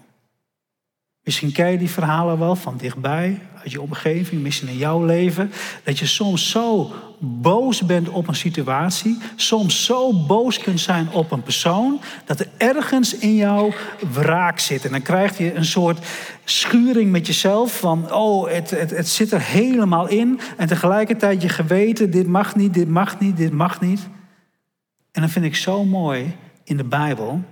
Misschien 1.32 1.52
ken 1.52 1.72
je 1.72 1.78
die 1.78 1.90
verhalen 1.90 2.40
wel 2.40 2.56
van 2.56 2.78
dichtbij, 2.78 3.40
uit 3.56 3.72
je 3.72 3.82
omgeving, 3.82 4.42
misschien 4.42 4.68
in 4.68 4.78
jouw 4.78 5.06
leven. 5.06 5.52
Dat 5.84 6.00
je 6.00 6.06
soms 6.06 6.50
zo 6.50 6.92
boos 7.20 7.86
bent 7.86 8.10
op 8.10 8.28
een 8.28 8.36
situatie, 8.36 9.18
soms 9.36 9.86
zo 9.86 10.26
boos 10.26 10.58
kunt 10.58 10.80
zijn 10.80 11.10
op 11.12 11.32
een 11.32 11.44
persoon, 11.44 12.02
dat 12.26 12.40
er 12.40 12.48
ergens 12.58 13.18
in 13.18 13.36
jou 13.36 13.74
wraak 14.12 14.60
zit. 14.60 14.86
En 14.86 14.92
dan 14.92 15.02
krijg 15.02 15.38
je 15.38 15.56
een 15.56 15.66
soort 15.66 16.06
schuring 16.44 17.12
met 17.12 17.28
jezelf 17.28 17.80
van, 17.80 18.14
oh, 18.14 18.50
het, 18.50 18.70
het, 18.70 18.90
het 18.90 19.10
zit 19.10 19.32
er 19.32 19.42
helemaal 19.42 20.08
in. 20.08 20.40
En 20.58 20.68
tegelijkertijd 20.68 21.42
je 21.42 21.50
geweten, 21.50 22.12
dit 22.12 22.28
mag 22.28 22.56
niet, 22.56 22.74
dit 22.74 22.88
mag 22.88 23.20
niet, 23.20 23.38
dit 23.38 23.52
mag 23.52 23.82
niet. 23.82 24.10
En 25.12 25.22
dan 25.22 25.30
vind 25.30 25.46
ik 25.46 25.56
zo 25.56 25.84
mooi 25.84 26.36
in 26.64 26.78
de 26.78 26.84
Bijbel. 26.84 27.44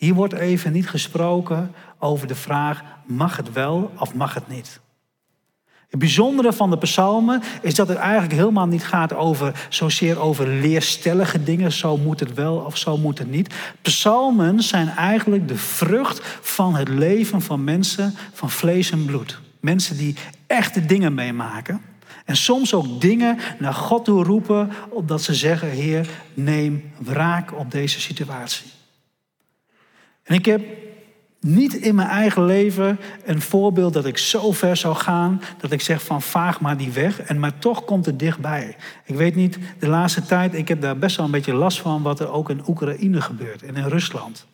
Hier 0.00 0.14
wordt 0.14 0.34
even 0.34 0.72
niet 0.72 0.88
gesproken 0.88 1.74
over 1.98 2.26
de 2.26 2.34
vraag: 2.34 2.82
mag 3.06 3.36
het 3.36 3.52
wel 3.52 3.92
of 3.98 4.14
mag 4.14 4.34
het 4.34 4.48
niet? 4.48 4.80
Het 5.88 5.98
bijzondere 5.98 6.52
van 6.52 6.70
de 6.70 6.78
psalmen 6.78 7.42
is 7.62 7.74
dat 7.74 7.88
het 7.88 7.96
eigenlijk 7.96 8.32
helemaal 8.32 8.66
niet 8.66 8.84
gaat 8.84 9.14
over 9.14 9.66
zozeer 9.68 10.18
over 10.18 10.48
leerstellige 10.48 11.42
dingen, 11.42 11.72
zo 11.72 11.96
moet 11.96 12.20
het 12.20 12.34
wel 12.34 12.56
of 12.56 12.76
zo 12.76 12.96
moet 12.96 13.18
het 13.18 13.30
niet. 13.30 13.54
Psalmen 13.82 14.62
zijn 14.62 14.88
eigenlijk 14.88 15.48
de 15.48 15.56
vrucht 15.56 16.20
van 16.40 16.74
het 16.74 16.88
leven 16.88 17.42
van 17.42 17.64
mensen 17.64 18.14
van 18.32 18.50
vlees 18.50 18.90
en 18.90 19.04
bloed. 19.04 19.40
Mensen 19.60 19.96
die 19.96 20.16
echte 20.46 20.86
dingen 20.86 21.14
meemaken. 21.14 21.80
En 22.24 22.36
soms 22.36 22.74
ook 22.74 23.00
dingen 23.00 23.38
naar 23.58 23.74
God 23.74 24.04
toe 24.04 24.24
roepen, 24.24 24.72
opdat 24.88 25.22
ze 25.22 25.34
zeggen: 25.34 25.68
Heer, 25.68 26.08
neem 26.34 26.92
wraak 26.98 27.58
op 27.58 27.70
deze 27.70 28.00
situatie. 28.00 28.78
En 30.22 30.34
ik 30.34 30.44
heb 30.44 30.60
niet 31.40 31.74
in 31.74 31.94
mijn 31.94 32.08
eigen 32.08 32.44
leven 32.44 32.98
een 33.24 33.40
voorbeeld 33.40 33.92
dat 33.92 34.06
ik 34.06 34.18
zo 34.18 34.52
ver 34.52 34.76
zou 34.76 34.94
gaan 34.94 35.42
dat 35.58 35.72
ik 35.72 35.80
zeg 35.80 36.02
van 36.02 36.22
vaag 36.22 36.60
maar 36.60 36.76
die 36.76 36.90
weg. 36.90 37.20
En 37.20 37.38
maar 37.38 37.58
toch 37.58 37.84
komt 37.84 38.06
het 38.06 38.18
dichtbij. 38.18 38.76
Ik 39.04 39.14
weet 39.14 39.34
niet, 39.34 39.58
de 39.78 39.88
laatste 39.88 40.22
tijd, 40.22 40.54
ik 40.54 40.68
heb 40.68 40.80
daar 40.80 40.98
best 40.98 41.16
wel 41.16 41.26
een 41.26 41.32
beetje 41.32 41.54
last 41.54 41.80
van 41.80 42.02
wat 42.02 42.20
er 42.20 42.30
ook 42.30 42.50
in 42.50 42.62
Oekraïne 42.68 43.20
gebeurt 43.20 43.62
en 43.62 43.76
in 43.76 43.88
Rusland. 43.88 44.46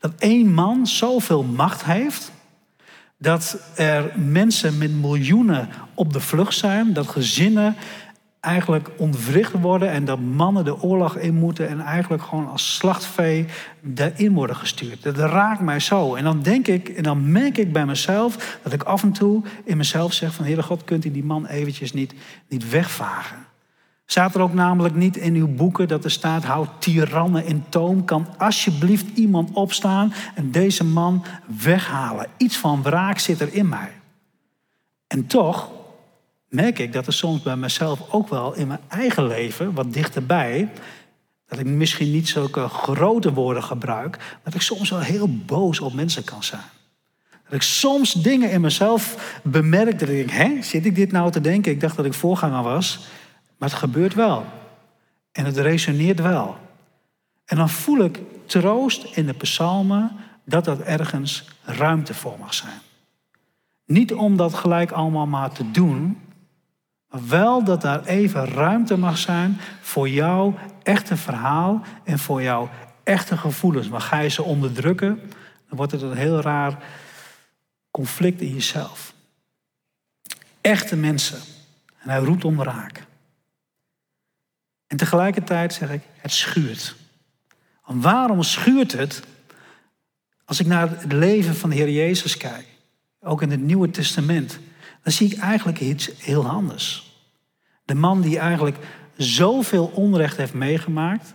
Dat 0.00 0.12
één 0.18 0.52
man 0.52 0.86
zoveel 0.86 1.42
macht 1.42 1.84
heeft 1.84 2.32
dat 3.18 3.58
er 3.74 4.12
mensen 4.16 4.78
met 4.78 5.00
miljoenen 5.00 5.68
op 5.94 6.12
de 6.12 6.20
vlucht 6.20 6.56
zijn, 6.56 6.92
dat 6.92 7.06
gezinnen 7.06 7.76
eigenlijk 8.46 8.90
ontwricht 8.96 9.52
worden 9.52 9.90
en 9.90 10.04
dat 10.04 10.20
mannen 10.20 10.64
de 10.64 10.82
oorlog 10.82 11.16
in 11.16 11.34
moeten 11.34 11.68
en 11.68 11.80
eigenlijk 11.80 12.22
gewoon 12.22 12.48
als 12.48 12.76
slachtvee 12.76 13.46
daarin 13.80 14.32
worden 14.32 14.56
gestuurd. 14.56 15.02
Dat 15.02 15.16
raakt 15.16 15.60
mij 15.60 15.80
zo. 15.80 16.14
En 16.14 16.24
dan 16.24 16.42
denk 16.42 16.66
ik, 16.66 16.88
en 16.88 17.02
dan 17.02 17.32
merk 17.32 17.58
ik 17.58 17.72
bij 17.72 17.86
mezelf 17.86 18.58
dat 18.62 18.72
ik 18.72 18.82
af 18.82 19.02
en 19.02 19.12
toe 19.12 19.42
in 19.64 19.76
mezelf 19.76 20.12
zeg 20.12 20.34
van 20.34 20.44
Heere 20.44 20.62
God, 20.62 20.84
kunt 20.84 21.04
u 21.04 21.10
die 21.10 21.24
man 21.24 21.46
eventjes 21.46 21.92
niet, 21.92 22.14
niet 22.48 22.70
wegvagen? 22.70 23.36
Staat 24.06 24.34
er 24.34 24.40
ook 24.40 24.54
namelijk 24.54 24.94
niet 24.94 25.16
in 25.16 25.34
uw 25.34 25.48
boeken 25.48 25.88
dat 25.88 26.04
er 26.04 26.10
staat: 26.10 26.44
houd 26.44 26.68
tirannen 26.78 27.44
in 27.44 27.64
toom. 27.68 28.04
Kan 28.04 28.26
alsjeblieft 28.38 29.06
iemand 29.14 29.50
opstaan 29.52 30.12
en 30.34 30.50
deze 30.50 30.84
man 30.84 31.24
weghalen? 31.62 32.26
Iets 32.36 32.56
van 32.56 32.82
wraak 32.82 33.18
zit 33.18 33.40
er 33.40 33.54
in 33.54 33.68
mij. 33.68 33.90
En 35.06 35.26
toch 35.26 35.70
merk 36.48 36.78
ik 36.78 36.92
dat 36.92 37.06
er 37.06 37.12
soms 37.12 37.42
bij 37.42 37.56
mezelf 37.56 38.12
ook 38.12 38.28
wel 38.28 38.54
in 38.54 38.66
mijn 38.66 38.80
eigen 38.88 39.26
leven, 39.26 39.72
wat 39.72 39.92
dichterbij, 39.92 40.68
dat 41.46 41.58
ik 41.58 41.66
misschien 41.66 42.10
niet 42.10 42.28
zulke 42.28 42.68
grote 42.68 43.32
woorden 43.32 43.62
gebruik, 43.62 44.38
dat 44.44 44.54
ik 44.54 44.60
soms 44.60 44.90
wel 44.90 45.00
heel 45.00 45.28
boos 45.28 45.80
op 45.80 45.92
mensen 45.92 46.24
kan 46.24 46.42
zijn. 46.42 46.62
Dat 47.44 47.54
ik 47.54 47.62
soms 47.62 48.12
dingen 48.12 48.50
in 48.50 48.60
mezelf 48.60 49.34
bemerk 49.42 49.98
dat 49.98 50.08
ik 50.08 50.16
denk, 50.16 50.30
hè, 50.30 50.62
zit 50.62 50.86
ik 50.86 50.94
dit 50.94 51.12
nou 51.12 51.30
te 51.30 51.40
denken? 51.40 51.72
Ik 51.72 51.80
dacht 51.80 51.96
dat 51.96 52.04
ik 52.04 52.14
voorganger 52.14 52.62
was, 52.62 53.06
maar 53.58 53.68
het 53.68 53.78
gebeurt 53.78 54.14
wel. 54.14 54.44
En 55.32 55.44
het 55.44 55.56
resoneert 55.56 56.20
wel. 56.20 56.56
En 57.44 57.56
dan 57.56 57.68
voel 57.68 58.04
ik 58.04 58.20
troost 58.46 59.04
in 59.04 59.26
de 59.26 59.32
psalmen 59.32 60.12
dat 60.44 60.64
dat 60.64 60.80
ergens 60.80 61.44
ruimte 61.62 62.14
voor 62.14 62.36
mag 62.38 62.54
zijn. 62.54 62.80
Niet 63.84 64.14
om 64.14 64.36
dat 64.36 64.54
gelijk 64.54 64.90
allemaal 64.90 65.26
maar 65.26 65.52
te 65.52 65.70
doen, 65.70 66.18
maar 67.08 67.28
wel 67.28 67.64
dat 67.64 67.80
daar 67.80 68.04
even 68.04 68.44
ruimte 68.44 68.96
mag 68.96 69.18
zijn 69.18 69.56
voor 69.80 70.08
jouw 70.08 70.58
echte 70.82 71.16
verhaal 71.16 71.82
en 72.04 72.18
voor 72.18 72.42
jouw 72.42 72.70
echte 73.02 73.36
gevoelens. 73.36 73.88
Maar 73.88 74.00
ga 74.00 74.18
je 74.18 74.28
ze 74.28 74.42
onderdrukken, 74.42 75.20
dan 75.68 75.76
wordt 75.76 75.92
het 75.92 76.02
een 76.02 76.16
heel 76.16 76.40
raar 76.40 76.84
conflict 77.90 78.40
in 78.40 78.52
jezelf. 78.52 79.14
Echte 80.60 80.96
mensen. 80.96 81.38
En 81.98 82.08
hij 82.08 82.18
roept 82.18 82.44
om 82.44 82.62
raak. 82.62 83.04
En 84.86 84.96
tegelijkertijd 84.96 85.74
zeg 85.74 85.90
ik, 85.90 86.02
het 86.16 86.32
schuurt. 86.32 86.96
En 87.86 88.00
waarom 88.00 88.42
schuurt 88.42 88.92
het? 88.92 89.22
Als 90.44 90.60
ik 90.60 90.66
naar 90.66 90.90
het 90.90 91.12
leven 91.12 91.56
van 91.56 91.70
de 91.70 91.76
Heer 91.76 91.90
Jezus 91.90 92.36
kijk, 92.36 92.66
ook 93.20 93.42
in 93.42 93.50
het 93.50 93.60
Nieuwe 93.60 93.90
Testament, 93.90 94.58
dan 95.06 95.14
zie 95.14 95.32
ik 95.32 95.38
eigenlijk 95.38 95.80
iets 95.80 96.10
heel 96.18 96.48
anders. 96.48 97.14
De 97.84 97.94
man 97.94 98.20
die 98.20 98.38
eigenlijk 98.38 98.76
zoveel 99.16 99.90
onrecht 99.94 100.36
heeft 100.36 100.54
meegemaakt, 100.54 101.34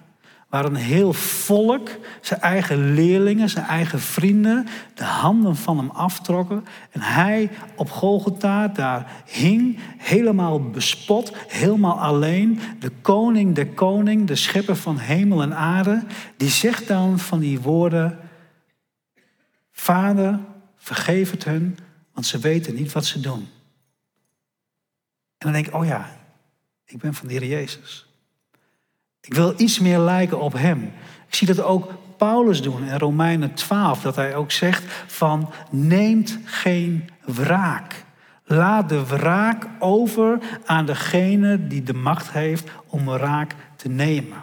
waar 0.50 0.66
een 0.66 0.76
heel 0.76 1.14
volk, 1.14 1.90
zijn 2.22 2.42
eigen 2.42 2.94
leerlingen, 2.94 3.50
zijn 3.50 3.66
eigen 3.66 4.00
vrienden, 4.00 4.68
de 4.94 5.04
handen 5.04 5.56
van 5.56 5.78
hem 5.78 5.90
aftrokken. 5.90 6.66
En 6.92 7.02
hij 7.02 7.50
op 7.76 7.90
Golgotha 7.90 8.68
daar 8.68 9.24
hing, 9.26 9.80
helemaal 9.98 10.70
bespot, 10.70 11.36
helemaal 11.48 12.00
alleen. 12.00 12.60
De 12.80 12.92
koning, 13.02 13.56
de 13.56 13.74
koning, 13.74 14.28
de 14.28 14.36
schepper 14.36 14.76
van 14.76 14.98
hemel 14.98 15.42
en 15.42 15.56
aarde, 15.56 16.04
die 16.38 16.50
zegt 16.50 16.88
dan 16.88 17.20
van 17.20 17.40
die 17.40 17.60
woorden: 17.60 18.20
Vader, 19.72 20.40
vergeef 20.78 21.32
het 21.32 21.44
hun, 21.44 21.78
want 22.14 22.26
ze 22.26 22.40
weten 22.40 22.76
niet 22.76 22.92
wat 22.92 23.06
ze 23.06 23.20
doen. 23.20 23.48
En 25.42 25.48
dan 25.48 25.52
denk 25.52 25.68
ik, 25.68 25.74
oh 25.74 25.86
ja, 25.86 26.10
ik 26.86 26.98
ben 26.98 27.14
van 27.14 27.28
de 27.28 27.34
Heer 27.34 27.46
Jezus. 27.46 28.06
Ik 29.22 29.34
wil 29.34 29.54
iets 29.58 29.80
meer 29.80 30.00
lijken 30.00 30.40
op 30.40 30.54
Hem. 30.54 30.84
Ik 31.28 31.36
zie 31.36 31.48
dat 31.48 31.62
ook 31.62 31.92
Paulus 32.18 32.62
doen 32.62 32.84
in 32.84 32.98
Romeinen 32.98 33.54
12, 33.54 34.02
dat 34.02 34.16
hij 34.16 34.36
ook 34.36 34.52
zegt 34.52 34.84
van 35.08 35.50
neemt 35.70 36.38
geen 36.46 37.10
wraak. 37.26 38.06
Laat 38.44 38.90
de 38.90 39.06
wraak 39.06 39.68
over 39.80 40.40
aan 40.66 40.86
degene 40.86 41.68
die 41.68 41.84
de 41.84 41.94
macht 41.94 42.32
heeft 42.32 42.70
om 42.88 43.06
wraak 43.06 43.56
te 43.76 43.90
nemen. 43.90 44.38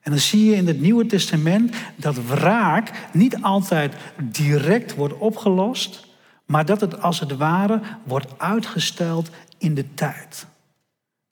En 0.00 0.10
dan 0.10 0.20
zie 0.20 0.44
je 0.44 0.56
in 0.56 0.66
het 0.66 0.80
Nieuwe 0.80 1.06
Testament 1.06 1.74
dat 1.96 2.26
wraak 2.26 2.90
niet 3.12 3.42
altijd 3.42 3.94
direct 4.22 4.94
wordt 4.94 5.18
opgelost, 5.18 6.06
maar 6.46 6.64
dat 6.64 6.80
het 6.80 7.02
als 7.02 7.20
het 7.20 7.36
ware 7.36 7.80
wordt 8.02 8.38
uitgesteld 8.38 9.30
in 9.58 9.74
de 9.74 9.94
tijd. 9.94 10.46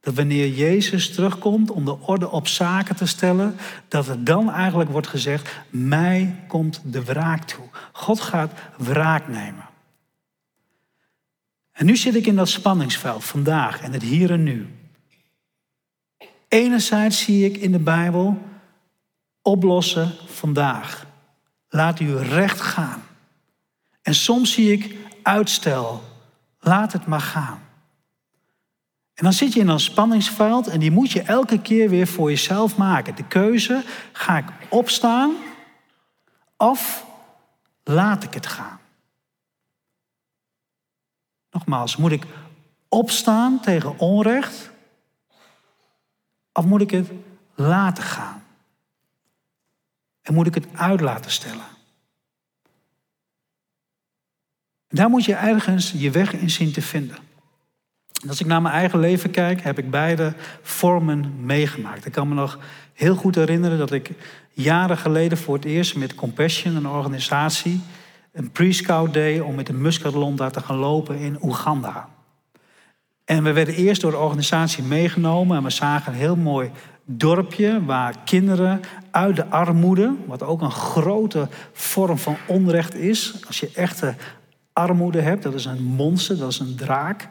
Dat 0.00 0.14
wanneer 0.14 0.48
Jezus 0.48 1.14
terugkomt 1.14 1.70
om 1.70 1.84
de 1.84 1.98
orde 1.98 2.30
op 2.30 2.48
zaken 2.48 2.96
te 2.96 3.06
stellen, 3.06 3.56
dat 3.88 4.08
er 4.08 4.24
dan 4.24 4.50
eigenlijk 4.50 4.90
wordt 4.90 5.06
gezegd, 5.06 5.50
mij 5.70 6.44
komt 6.48 6.80
de 6.84 7.04
wraak 7.04 7.44
toe. 7.44 7.64
God 7.92 8.20
gaat 8.20 8.52
wraak 8.76 9.28
nemen. 9.28 9.68
En 11.72 11.86
nu 11.86 11.96
zit 11.96 12.14
ik 12.14 12.26
in 12.26 12.36
dat 12.36 12.48
spanningsveld 12.48 13.24
vandaag 13.24 13.80
en 13.80 13.92
het 13.92 14.02
hier 14.02 14.30
en 14.30 14.42
nu. 14.42 14.68
Enerzijds 16.48 17.24
zie 17.24 17.44
ik 17.44 17.56
in 17.56 17.72
de 17.72 17.78
Bijbel 17.78 18.42
oplossen 19.42 20.12
vandaag. 20.26 21.06
Laat 21.68 22.00
u 22.00 22.16
recht 22.16 22.60
gaan. 22.60 23.02
En 24.02 24.14
soms 24.14 24.52
zie 24.52 24.72
ik 24.72 24.96
uitstel. 25.22 26.02
Laat 26.60 26.92
het 26.92 27.06
maar 27.06 27.20
gaan. 27.20 27.60
En 29.22 29.28
dan 29.28 29.36
zit 29.36 29.52
je 29.52 29.60
in 29.60 29.68
een 29.68 29.80
spanningsveld 29.80 30.66
en 30.66 30.80
die 30.80 30.90
moet 30.90 31.10
je 31.10 31.22
elke 31.22 31.60
keer 31.60 31.88
weer 31.88 32.06
voor 32.06 32.30
jezelf 32.30 32.76
maken. 32.76 33.14
De 33.14 33.26
keuze, 33.26 33.84
ga 34.12 34.38
ik 34.38 34.48
opstaan 34.68 35.34
of 36.56 37.06
laat 37.84 38.22
ik 38.22 38.34
het 38.34 38.46
gaan? 38.46 38.80
Nogmaals, 41.50 41.96
moet 41.96 42.12
ik 42.12 42.26
opstaan 42.88 43.60
tegen 43.60 43.98
onrecht 43.98 44.70
of 46.52 46.64
moet 46.64 46.80
ik 46.80 46.90
het 46.90 47.10
laten 47.54 48.04
gaan? 48.04 48.44
En 50.22 50.34
moet 50.34 50.46
ik 50.46 50.54
het 50.54 50.66
uit 50.72 51.00
laten 51.00 51.30
stellen? 51.30 51.66
Daar 54.88 55.10
moet 55.10 55.24
je 55.24 55.34
ergens 55.34 55.90
je 55.90 56.10
weg 56.10 56.32
in 56.32 56.50
zien 56.50 56.72
te 56.72 56.82
vinden. 56.82 57.30
Als 58.28 58.40
ik 58.40 58.46
naar 58.46 58.62
mijn 58.62 58.74
eigen 58.74 58.98
leven 58.98 59.30
kijk, 59.30 59.62
heb 59.62 59.78
ik 59.78 59.90
beide 59.90 60.34
vormen 60.62 61.44
meegemaakt. 61.44 62.06
Ik 62.06 62.12
kan 62.12 62.28
me 62.28 62.34
nog 62.34 62.58
heel 62.92 63.14
goed 63.14 63.34
herinneren 63.34 63.78
dat 63.78 63.92
ik 63.92 64.10
jaren 64.52 64.98
geleden 64.98 65.38
voor 65.38 65.54
het 65.54 65.64
eerst 65.64 65.96
met 65.96 66.14
Compassion, 66.14 66.76
een 66.76 66.88
organisatie, 66.88 67.80
een 68.32 68.50
pre-scout 68.50 69.12
deed 69.12 69.40
om 69.40 69.54
met 69.54 69.68
een 69.68 69.80
muskatlon 69.80 70.36
daar 70.36 70.50
te 70.50 70.60
gaan 70.60 70.76
lopen 70.76 71.18
in 71.18 71.38
Oeganda. 71.42 72.08
En 73.24 73.42
we 73.42 73.52
werden 73.52 73.74
eerst 73.74 74.00
door 74.00 74.10
de 74.10 74.16
organisatie 74.16 74.82
meegenomen 74.82 75.56
en 75.56 75.62
we 75.62 75.70
zagen 75.70 76.12
een 76.12 76.18
heel 76.18 76.36
mooi 76.36 76.70
dorpje 77.04 77.84
waar 77.84 78.14
kinderen 78.24 78.80
uit 79.10 79.36
de 79.36 79.46
armoede, 79.46 80.14
wat 80.26 80.42
ook 80.42 80.60
een 80.60 80.70
grote 80.70 81.48
vorm 81.72 82.18
van 82.18 82.36
onrecht 82.46 82.94
is, 82.94 83.34
als 83.46 83.60
je 83.60 83.70
echte 83.74 84.14
armoede 84.72 85.20
hebt, 85.20 85.42
dat 85.42 85.54
is 85.54 85.64
een 85.64 85.82
monster, 85.82 86.38
dat 86.38 86.50
is 86.50 86.58
een 86.58 86.76
draak. 86.76 87.28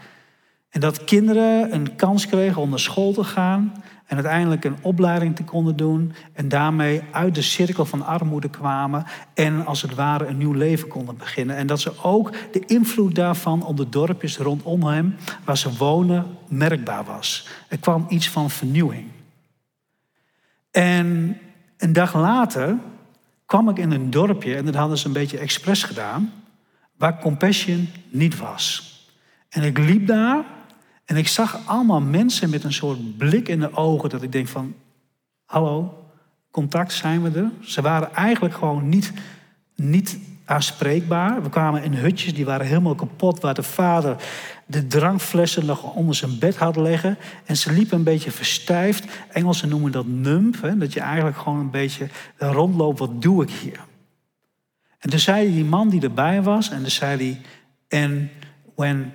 En 0.71 0.79
dat 0.79 1.03
kinderen 1.03 1.73
een 1.73 1.95
kans 1.95 2.27
kregen 2.27 2.61
om 2.61 2.69
naar 2.69 2.79
school 2.79 3.13
te 3.13 3.23
gaan 3.23 3.73
en 4.05 4.15
uiteindelijk 4.15 4.63
een 4.63 4.77
opleiding 4.81 5.35
te 5.35 5.43
konden 5.43 5.75
doen 5.75 6.13
en 6.33 6.49
daarmee 6.49 7.01
uit 7.11 7.35
de 7.35 7.41
cirkel 7.41 7.85
van 7.85 8.05
armoede 8.05 8.49
kwamen 8.49 9.05
en 9.33 9.65
als 9.65 9.81
het 9.81 9.95
ware 9.95 10.25
een 10.25 10.37
nieuw 10.37 10.53
leven 10.53 10.87
konden 10.87 11.17
beginnen. 11.17 11.55
En 11.55 11.67
dat 11.67 11.79
ze 11.79 12.03
ook 12.03 12.31
de 12.51 12.65
invloed 12.65 13.15
daarvan 13.15 13.65
op 13.65 13.77
de 13.77 13.89
dorpjes 13.89 14.37
rondom 14.37 14.83
hem, 14.83 15.15
waar 15.45 15.57
ze 15.57 15.77
wonen, 15.77 16.25
merkbaar 16.47 17.03
was. 17.03 17.47
Er 17.67 17.77
kwam 17.77 18.05
iets 18.09 18.29
van 18.29 18.49
vernieuwing. 18.49 19.05
En 20.71 21.37
een 21.77 21.93
dag 21.93 22.15
later 22.15 22.77
kwam 23.45 23.69
ik 23.69 23.77
in 23.77 23.91
een 23.91 24.09
dorpje, 24.09 24.55
en 24.55 24.65
dat 24.65 24.75
hadden 24.75 24.97
ze 24.97 25.07
een 25.07 25.13
beetje 25.13 25.37
expres 25.37 25.83
gedaan, 25.83 26.33
waar 26.97 27.19
compassion 27.19 27.89
niet 28.09 28.37
was. 28.37 28.89
En 29.49 29.63
ik 29.63 29.77
liep 29.77 30.07
daar 30.07 30.43
en 31.05 31.17
ik 31.17 31.27
zag 31.27 31.59
allemaal 31.65 32.01
mensen 32.01 32.49
met 32.49 32.63
een 32.63 32.73
soort 32.73 33.17
blik 33.17 33.47
in 33.47 33.59
de 33.59 33.75
ogen 33.75 34.09
dat 34.09 34.21
ik 34.21 34.31
denk 34.31 34.47
van, 34.47 34.75
hallo, 35.45 36.03
contact 36.51 36.93
zijn 36.93 37.21
we 37.21 37.39
er. 37.39 37.51
Ze 37.61 37.81
waren 37.81 38.13
eigenlijk 38.13 38.55
gewoon 38.55 38.89
niet, 38.89 39.13
niet 39.75 40.19
aanspreekbaar. 40.45 41.43
We 41.43 41.49
kwamen 41.49 41.83
in 41.83 41.93
hutjes, 41.93 42.33
die 42.33 42.45
waren 42.45 42.65
helemaal 42.65 42.95
kapot, 42.95 43.39
waar 43.39 43.53
de 43.53 43.63
vader 43.63 44.15
de 44.65 44.87
drankflessen 44.87 45.65
nog 45.65 45.93
onder 45.93 46.15
zijn 46.15 46.39
bed 46.39 46.55
had 46.55 46.75
liggen. 46.75 47.17
En 47.45 47.57
ze 47.57 47.71
liepen 47.71 47.97
een 47.97 48.03
beetje 48.03 48.31
verstijfd. 48.31 49.05
Engelsen 49.31 49.69
noemen 49.69 49.91
dat 49.91 50.07
nump, 50.07 50.61
hè, 50.61 50.77
dat 50.77 50.93
je 50.93 50.99
eigenlijk 50.99 51.37
gewoon 51.37 51.59
een 51.59 51.69
beetje 51.69 52.07
rondloopt, 52.37 52.99
wat 52.99 53.21
doe 53.21 53.43
ik 53.43 53.49
hier? 53.49 53.79
En 54.99 55.09
toen 55.09 55.19
zei 55.19 55.53
die 55.53 55.65
man 55.65 55.89
die 55.89 56.01
erbij 56.01 56.41
was, 56.41 56.69
en 56.69 56.81
toen 56.81 56.89
zei 56.89 57.41
hij, 57.89 58.01
and 58.01 58.29
when 58.75 59.13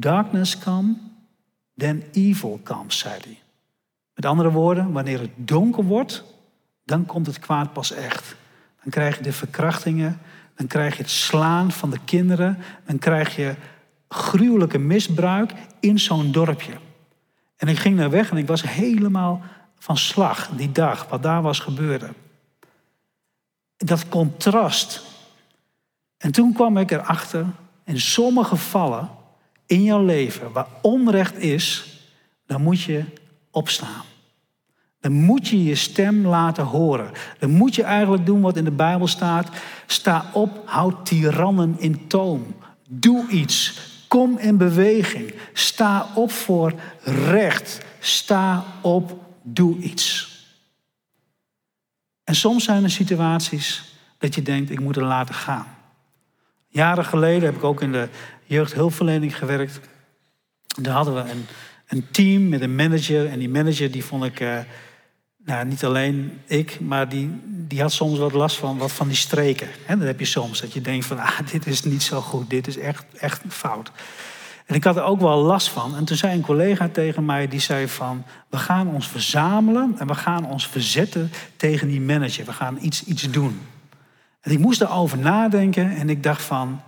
darkness 0.00 0.58
comes, 0.58 0.96
then 1.76 2.04
evil 2.12 2.60
comes, 2.62 2.98
zei 2.98 3.14
hij. 3.22 3.38
Met 4.14 4.26
andere 4.26 4.50
woorden, 4.50 4.92
wanneer 4.92 5.20
het 5.20 5.30
donker 5.34 5.84
wordt, 5.84 6.24
dan 6.84 7.06
komt 7.06 7.26
het 7.26 7.38
kwaad 7.38 7.72
pas 7.72 7.92
echt. 7.92 8.36
Dan 8.82 8.90
krijg 8.90 9.16
je 9.16 9.22
de 9.22 9.32
verkrachtingen, 9.32 10.20
dan 10.54 10.66
krijg 10.66 10.96
je 10.96 11.02
het 11.02 11.10
slaan 11.10 11.72
van 11.72 11.90
de 11.90 11.98
kinderen, 12.04 12.58
dan 12.84 12.98
krijg 12.98 13.36
je 13.36 13.54
gruwelijke 14.08 14.78
misbruik 14.78 15.52
in 15.80 15.98
zo'n 15.98 16.32
dorpje. 16.32 16.74
En 17.56 17.68
ik 17.68 17.78
ging 17.78 17.96
naar 17.96 18.10
weg 18.10 18.30
en 18.30 18.36
ik 18.36 18.46
was 18.46 18.62
helemaal 18.62 19.42
van 19.78 19.96
slag 19.96 20.48
die 20.48 20.72
dag, 20.72 21.08
wat 21.08 21.22
daar 21.22 21.42
was 21.42 21.58
gebeurd. 21.58 22.04
Dat 23.76 24.08
contrast. 24.08 25.02
En 26.18 26.32
toen 26.32 26.52
kwam 26.52 26.76
ik 26.76 26.90
erachter, 26.90 27.46
in 27.84 28.00
sommige 28.00 28.48
gevallen 28.48 29.10
in 29.66 29.82
jouw 29.82 30.04
leven 30.04 30.52
waar 30.52 30.66
onrecht 30.82 31.38
is, 31.38 31.84
dan 32.46 32.62
moet 32.62 32.80
je 32.80 33.04
opstaan. 33.50 34.02
Dan 35.00 35.12
moet 35.12 35.48
je 35.48 35.64
je 35.64 35.74
stem 35.74 36.26
laten 36.26 36.64
horen. 36.64 37.10
Dan 37.38 37.50
moet 37.50 37.74
je 37.74 37.82
eigenlijk 37.82 38.26
doen 38.26 38.40
wat 38.40 38.56
in 38.56 38.64
de 38.64 38.70
Bijbel 38.70 39.06
staat. 39.06 39.48
Sta 39.86 40.30
op, 40.32 40.62
houd 40.64 41.06
tirannen 41.06 41.74
in 41.78 42.06
toom. 42.06 42.54
Doe 42.88 43.28
iets. 43.28 43.80
Kom 44.08 44.38
in 44.38 44.56
beweging. 44.56 45.34
Sta 45.52 46.06
op 46.14 46.30
voor 46.30 46.72
recht. 47.02 47.80
Sta 48.00 48.64
op, 48.80 49.18
doe 49.42 49.78
iets. 49.78 50.32
En 52.24 52.34
soms 52.34 52.64
zijn 52.64 52.82
er 52.82 52.90
situaties 52.90 53.94
dat 54.18 54.34
je 54.34 54.42
denkt, 54.42 54.70
ik 54.70 54.80
moet 54.80 54.96
er 54.96 55.04
laten 55.04 55.34
gaan. 55.34 55.66
Jaren 56.68 57.04
geleden 57.04 57.44
heb 57.44 57.56
ik 57.56 57.64
ook 57.64 57.82
in 57.82 57.92
de 57.92 58.08
jeugdhulpverlening 58.44 59.36
gewerkt. 59.36 59.80
Daar 60.80 60.94
hadden 60.94 61.14
we 61.14 61.30
een, 61.30 61.46
een 61.88 62.06
team 62.10 62.48
met 62.48 62.60
een 62.60 62.74
manager. 62.74 63.26
En 63.26 63.38
die 63.38 63.48
manager 63.48 63.90
die 63.90 64.04
vond 64.04 64.24
ik, 64.24 64.40
uh, 64.40 64.58
nou 65.44 65.66
niet 65.66 65.84
alleen 65.84 66.40
ik, 66.46 66.80
maar 66.80 67.08
die, 67.08 67.30
die 67.44 67.80
had 67.80 67.92
soms 67.92 68.18
wat 68.18 68.32
last 68.32 68.56
van, 68.56 68.78
wat 68.78 68.92
van 68.92 69.08
die 69.08 69.16
streken. 69.16 69.68
En 69.86 69.98
dat 69.98 70.06
heb 70.06 70.18
je 70.18 70.24
soms, 70.24 70.60
dat 70.60 70.72
je 70.72 70.80
denkt 70.80 71.06
van, 71.06 71.18
ah, 71.18 71.38
dit 71.52 71.66
is 71.66 71.82
niet 71.82 72.02
zo 72.02 72.20
goed, 72.20 72.50
dit 72.50 72.66
is 72.66 72.78
echt, 72.78 73.04
echt 73.18 73.42
fout. 73.48 73.90
En 74.66 74.74
ik 74.74 74.84
had 74.84 74.96
er 74.96 75.02
ook 75.02 75.20
wel 75.20 75.42
last 75.42 75.68
van. 75.68 75.96
En 75.96 76.04
toen 76.04 76.16
zei 76.16 76.34
een 76.34 76.40
collega 76.40 76.88
tegen 76.88 77.24
mij, 77.24 77.48
die 77.48 77.60
zei 77.60 77.88
van... 77.88 78.24
we 78.48 78.56
gaan 78.56 78.88
ons 78.88 79.08
verzamelen 79.08 79.94
en 79.98 80.06
we 80.06 80.14
gaan 80.14 80.46
ons 80.46 80.68
verzetten 80.68 81.30
tegen 81.56 81.88
die 81.88 82.00
manager. 82.00 82.44
We 82.44 82.52
gaan 82.52 82.78
iets, 82.80 83.04
iets 83.04 83.30
doen. 83.30 83.60
En 84.40 84.52
ik 84.52 84.58
moest 84.58 84.80
erover 84.80 85.18
nadenken 85.18 85.96
en 85.96 86.10
ik 86.10 86.22
dacht 86.22 86.42
van... 86.42 86.80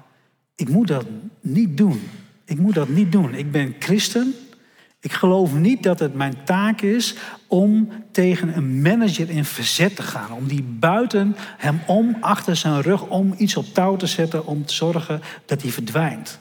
ik 0.57 0.69
moet 0.69 0.89
dat 0.89 1.07
niet 1.41 1.77
doen. 1.77 2.01
Ik 2.45 2.59
moet 2.59 2.75
dat 2.75 2.89
niet 2.89 3.13
doen. 3.13 3.35
Ik 3.35 3.51
ben 3.51 3.75
christen. 3.79 4.35
Ik 5.01 5.13
geloof 5.13 5.55
niet 5.55 5.83
dat 5.83 5.99
het 5.99 6.15
mijn 6.15 6.45
taak 6.45 6.81
is 6.81 7.15
om 7.47 7.89
tegen 8.11 8.57
een 8.57 8.83
manager 8.83 9.31
in 9.31 9.45
verzet 9.45 9.97
te 9.97 10.03
gaan. 10.03 10.33
Om 10.33 10.47
die 10.47 10.63
buiten 10.63 11.37
hem 11.57 11.81
om, 11.87 12.17
achter 12.21 12.57
zijn 12.57 12.81
rug, 12.81 13.07
om 13.07 13.35
iets 13.37 13.57
op 13.57 13.65
touw 13.75 13.97
te 13.97 14.07
zetten... 14.07 14.47
om 14.47 14.65
te 14.65 14.75
zorgen 14.75 15.21
dat 15.45 15.63
hij 15.63 15.71
verdwijnt. 15.71 16.39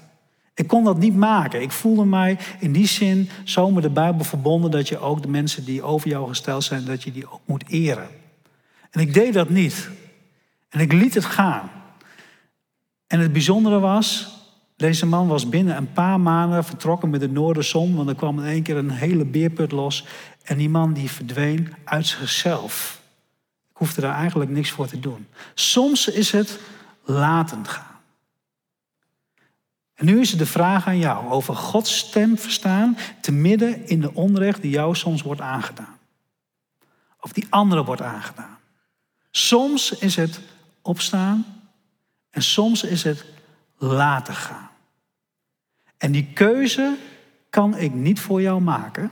Ik 0.53 0.67
kon 0.67 0.83
dat 0.83 0.97
niet 0.97 1.15
maken. 1.15 1.61
Ik 1.61 1.71
voelde 1.71 2.05
mij 2.05 2.37
in 2.59 2.71
die 2.71 2.87
zin 2.87 3.29
zo 3.43 3.71
met 3.71 3.83
de 3.83 3.89
Bijbel 3.89 4.23
verbonden 4.23 4.71
dat 4.71 4.87
je 4.87 4.99
ook 4.99 5.21
de 5.21 5.27
mensen 5.27 5.65
die 5.65 5.83
over 5.83 6.09
jou 6.09 6.27
gesteld 6.27 6.63
zijn, 6.63 6.85
dat 6.85 7.03
je 7.03 7.11
die 7.11 7.31
ook 7.31 7.41
moet 7.45 7.63
eren. 7.67 8.07
En 8.91 9.01
ik 9.01 9.13
deed 9.13 9.33
dat 9.33 9.49
niet. 9.49 9.89
En 10.69 10.79
ik 10.79 10.93
liet 10.93 11.13
het 11.13 11.25
gaan. 11.25 11.69
En 13.15 13.21
het 13.21 13.33
bijzondere 13.33 13.79
was, 13.79 14.27
deze 14.75 15.05
man 15.05 15.27
was 15.27 15.49
binnen 15.49 15.77
een 15.77 15.91
paar 15.91 16.19
maanden 16.19 16.63
vertrokken 16.63 17.09
met 17.09 17.19
de 17.19 17.29
noorderzon, 17.29 17.95
want 17.95 18.09
er 18.09 18.15
kwam 18.15 18.39
in 18.39 18.45
één 18.45 18.63
keer 18.63 18.77
een 18.77 18.91
hele 18.91 19.25
beerput 19.25 19.71
los. 19.71 20.05
En 20.43 20.57
die 20.57 20.69
man 20.69 20.93
die 20.93 21.11
verdween 21.11 21.73
uit 21.83 22.07
zichzelf. 22.07 23.01
Ik 23.69 23.77
hoefde 23.77 24.01
daar 24.01 24.15
eigenlijk 24.15 24.51
niks 24.51 24.71
voor 24.71 24.87
te 24.87 24.99
doen. 24.99 25.27
Soms 25.53 26.07
is 26.07 26.31
het 26.31 26.59
laten 27.03 27.67
gaan. 27.67 27.99
En 29.93 30.05
nu 30.05 30.19
is 30.19 30.29
het 30.29 30.39
de 30.39 30.45
vraag 30.45 30.87
aan 30.87 30.99
jou 30.99 31.29
over 31.29 31.55
Gods 31.55 31.97
stem 31.97 32.37
verstaan 32.37 32.97
te 33.21 33.31
midden 33.31 33.87
in 33.87 34.01
de 34.01 34.13
onrecht 34.13 34.61
die 34.61 34.71
jou 34.71 34.95
soms 34.95 35.21
wordt 35.21 35.41
aangedaan. 35.41 35.97
Of 37.19 37.31
die 37.31 37.47
anderen 37.49 37.85
wordt 37.85 38.01
aangedaan. 38.01 38.57
Soms 39.31 39.91
is 39.91 40.15
het 40.15 40.39
opstaan 40.81 41.54
en 42.35 42.43
soms 42.43 42.83
is 42.83 43.03
het 43.03 43.25
laten 43.77 44.33
gaan. 44.33 44.69
En 45.97 46.11
die 46.11 46.33
keuze 46.33 46.97
kan 47.49 47.77
ik 47.77 47.93
niet 47.93 48.19
voor 48.19 48.41
jou 48.41 48.61
maken. 48.61 49.11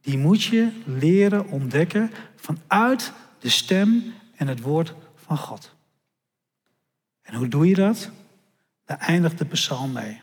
Die 0.00 0.18
moet 0.18 0.42
je 0.42 0.82
leren 0.84 1.46
ontdekken 1.46 2.10
vanuit 2.36 3.12
de 3.38 3.48
stem 3.48 4.14
en 4.36 4.48
het 4.48 4.60
woord 4.60 4.94
van 5.14 5.38
God. 5.38 5.74
En 7.22 7.34
hoe 7.34 7.48
doe 7.48 7.68
je 7.68 7.74
dat? 7.74 8.10
Daar 8.84 8.98
eindigt 8.98 9.38
de 9.38 9.44
psalm 9.44 9.92
mee. 9.92 10.20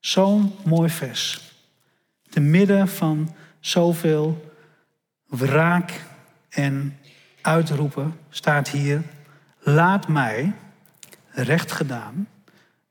Zo'n 0.00 0.54
mooi 0.64 0.90
vers. 0.90 1.52
Te 2.30 2.40
midden 2.40 2.88
van 2.88 3.34
zoveel 3.60 4.52
wraak 5.26 6.04
en 6.48 6.98
uitroepen 7.40 8.18
staat 8.28 8.68
hier: 8.68 9.02
Laat 9.58 10.08
mij 10.08 10.54
recht 11.34 11.72
gedaan. 11.72 12.28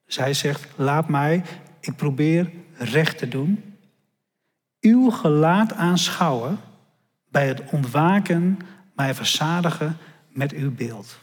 Hij 0.06 0.34
zegt: 0.34 0.68
Laat 0.76 1.10
mij, 1.10 1.44
ik 1.80 1.96
probeer 1.96 2.52
recht 2.78 3.18
te 3.18 3.28
doen. 3.28 3.78
Uw 4.82 5.10
gelaat 5.10 5.74
aanschouwen, 5.74 6.60
bij 7.30 7.48
het 7.48 7.62
ontwaken 7.72 8.60
mij 8.96 9.14
verzadigen 9.14 9.98
met 10.30 10.52
uw 10.52 10.72
beeld. 10.72 11.18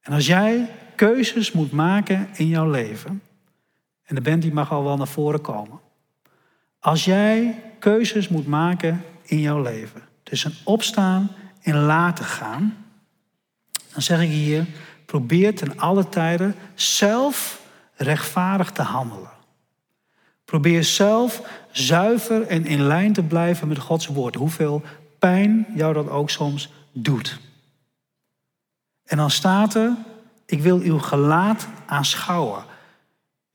En 0.00 0.12
als 0.12 0.26
jij 0.26 0.70
keuzes 0.96 1.52
moet 1.52 1.72
maken 1.72 2.28
in 2.32 2.48
jouw 2.48 2.70
leven, 2.70 3.22
en 4.02 4.14
de 4.14 4.20
band 4.20 4.42
die 4.42 4.52
mag 4.52 4.72
al 4.72 4.84
wel 4.84 4.96
naar 4.96 5.06
voren 5.06 5.40
komen. 5.40 5.80
Als 6.78 7.04
jij 7.04 7.62
keuzes 7.78 8.28
moet 8.28 8.46
maken 8.46 9.04
in 9.22 9.40
jouw 9.40 9.62
leven, 9.62 10.02
tussen 10.22 10.54
opstaan 10.64 11.30
in 11.60 11.76
laten 11.76 12.24
gaan, 12.24 12.76
dan 13.92 14.02
zeg 14.02 14.22
ik 14.22 14.28
hier, 14.28 14.66
probeer 15.12 15.54
ten 15.54 15.78
alle 15.78 16.08
tijden 16.08 16.54
zelf 16.74 17.60
rechtvaardig 17.94 18.70
te 18.70 18.82
handelen. 18.82 19.30
Probeer 20.44 20.84
zelf 20.84 21.42
zuiver 21.70 22.46
en 22.46 22.66
in 22.66 22.82
lijn 22.82 23.12
te 23.12 23.22
blijven 23.22 23.68
met 23.68 23.78
Gods 23.78 24.06
woord. 24.06 24.34
Hoeveel 24.34 24.82
pijn 25.18 25.66
jou 25.74 25.94
dat 25.94 26.08
ook 26.08 26.30
soms 26.30 26.72
doet. 26.92 27.40
En 29.04 29.16
dan 29.16 29.30
staat 29.30 29.74
er, 29.74 29.92
ik 30.46 30.62
wil 30.62 30.78
uw 30.78 30.98
gelaat 30.98 31.68
aanschouwen. 31.86 32.64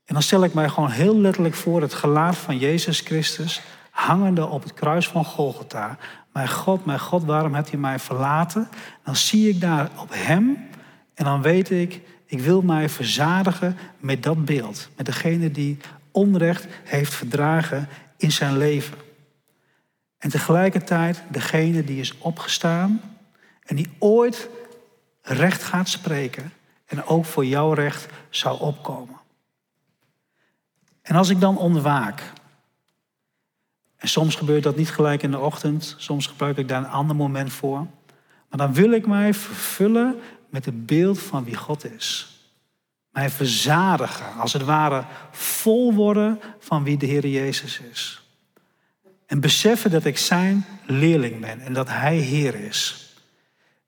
En 0.05 0.13
dan 0.13 0.21
stel 0.23 0.43
ik 0.43 0.53
mij 0.53 0.69
gewoon 0.69 0.91
heel 0.91 1.17
letterlijk 1.17 1.55
voor 1.55 1.81
het 1.81 1.93
gelaat 1.93 2.35
van 2.35 2.57
Jezus 2.57 2.99
Christus 2.99 3.61
hangende 3.91 4.45
op 4.45 4.63
het 4.63 4.73
kruis 4.73 5.07
van 5.07 5.25
Golgotha. 5.25 5.97
Mijn 6.33 6.49
God, 6.49 6.85
mijn 6.85 6.99
God, 6.99 7.23
waarom 7.23 7.53
hebt 7.53 7.73
u 7.73 7.77
mij 7.77 7.99
verlaten? 7.99 8.67
Dan 9.03 9.15
zie 9.15 9.49
ik 9.49 9.61
daar 9.61 9.89
op 9.95 10.09
hem 10.13 10.66
en 11.17 11.25
dan 11.25 11.41
weet 11.41 11.69
ik, 11.69 12.01
ik 12.25 12.39
wil 12.39 12.61
mij 12.61 12.89
verzadigen 12.89 13.77
met 13.99 14.23
dat 14.23 14.45
beeld. 14.45 14.89
Met 14.95 15.05
degene 15.05 15.51
die 15.51 15.77
onrecht 16.11 16.67
heeft 16.83 17.13
verdragen 17.13 17.87
in 18.17 18.31
zijn 18.31 18.57
leven. 18.57 18.97
En 20.17 20.29
tegelijkertijd 20.29 21.23
degene 21.29 21.83
die 21.83 21.99
is 21.99 22.17
opgestaan 22.17 23.01
en 23.65 23.75
die 23.75 23.89
ooit 23.99 24.49
recht 25.21 25.63
gaat 25.63 25.89
spreken 25.89 26.53
en 26.85 27.05
ook 27.05 27.25
voor 27.25 27.45
jouw 27.45 27.73
recht 27.73 28.07
zou 28.29 28.59
opkomen. 28.59 29.19
En 31.01 31.15
als 31.15 31.29
ik 31.29 31.39
dan 31.39 31.57
ontwaak, 31.57 32.33
en 33.97 34.07
soms 34.07 34.35
gebeurt 34.35 34.63
dat 34.63 34.75
niet 34.75 34.91
gelijk 34.91 35.23
in 35.23 35.31
de 35.31 35.39
ochtend, 35.39 35.95
soms 35.97 36.27
gebruik 36.27 36.57
ik 36.57 36.67
daar 36.67 36.83
een 36.83 36.89
ander 36.89 37.15
moment 37.15 37.53
voor, 37.53 37.87
maar 38.49 38.59
dan 38.59 38.73
wil 38.73 38.91
ik 38.91 39.07
mij 39.07 39.33
vervullen 39.33 40.19
met 40.49 40.65
het 40.65 40.85
beeld 40.85 41.19
van 41.19 41.43
wie 41.43 41.55
God 41.55 41.93
is. 41.93 42.37
Mij 43.11 43.29
verzadigen, 43.29 44.33
als 44.39 44.53
het 44.53 44.63
ware 44.63 45.05
vol 45.31 45.93
worden 45.93 46.39
van 46.59 46.83
wie 46.83 46.97
de 46.97 47.05
Heer 47.05 47.27
Jezus 47.27 47.79
is. 47.79 48.21
En 49.25 49.39
beseffen 49.39 49.91
dat 49.91 50.05
ik 50.05 50.17
zijn 50.17 50.65
leerling 50.85 51.41
ben 51.41 51.59
en 51.59 51.73
dat 51.73 51.89
Hij 51.89 52.17
Heer 52.17 52.55
is. 52.55 53.13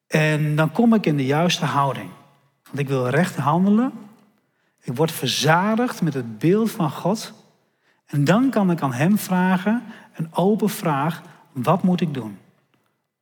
En 0.08 0.56
dan 0.56 0.72
kom 0.72 0.94
ik 0.94 1.06
in 1.06 1.18
de 1.18 1.26
juiste 1.26 1.66
houding. 1.66 2.10
Want 2.64 2.80
ik 2.80 2.88
wil 2.88 3.08
recht 3.08 3.36
handelen. 3.36 3.94
Ik 4.82 4.96
word 4.96 5.12
verzadigd 5.12 6.02
met 6.02 6.14
het 6.14 6.40
beeld 6.40 6.72
van 6.72 6.92
God. 6.92 7.34
En 8.06 8.24
dan 8.24 8.50
kan 8.50 8.72
ik 8.72 8.82
aan 8.82 8.94
Hem 8.94 9.18
vragen, 9.18 9.84
een 10.14 10.34
open 10.34 10.70
vraag, 10.70 11.22
wat 11.52 11.84
moet 11.84 12.02
ik 12.02 12.14
doen? 12.14 12.38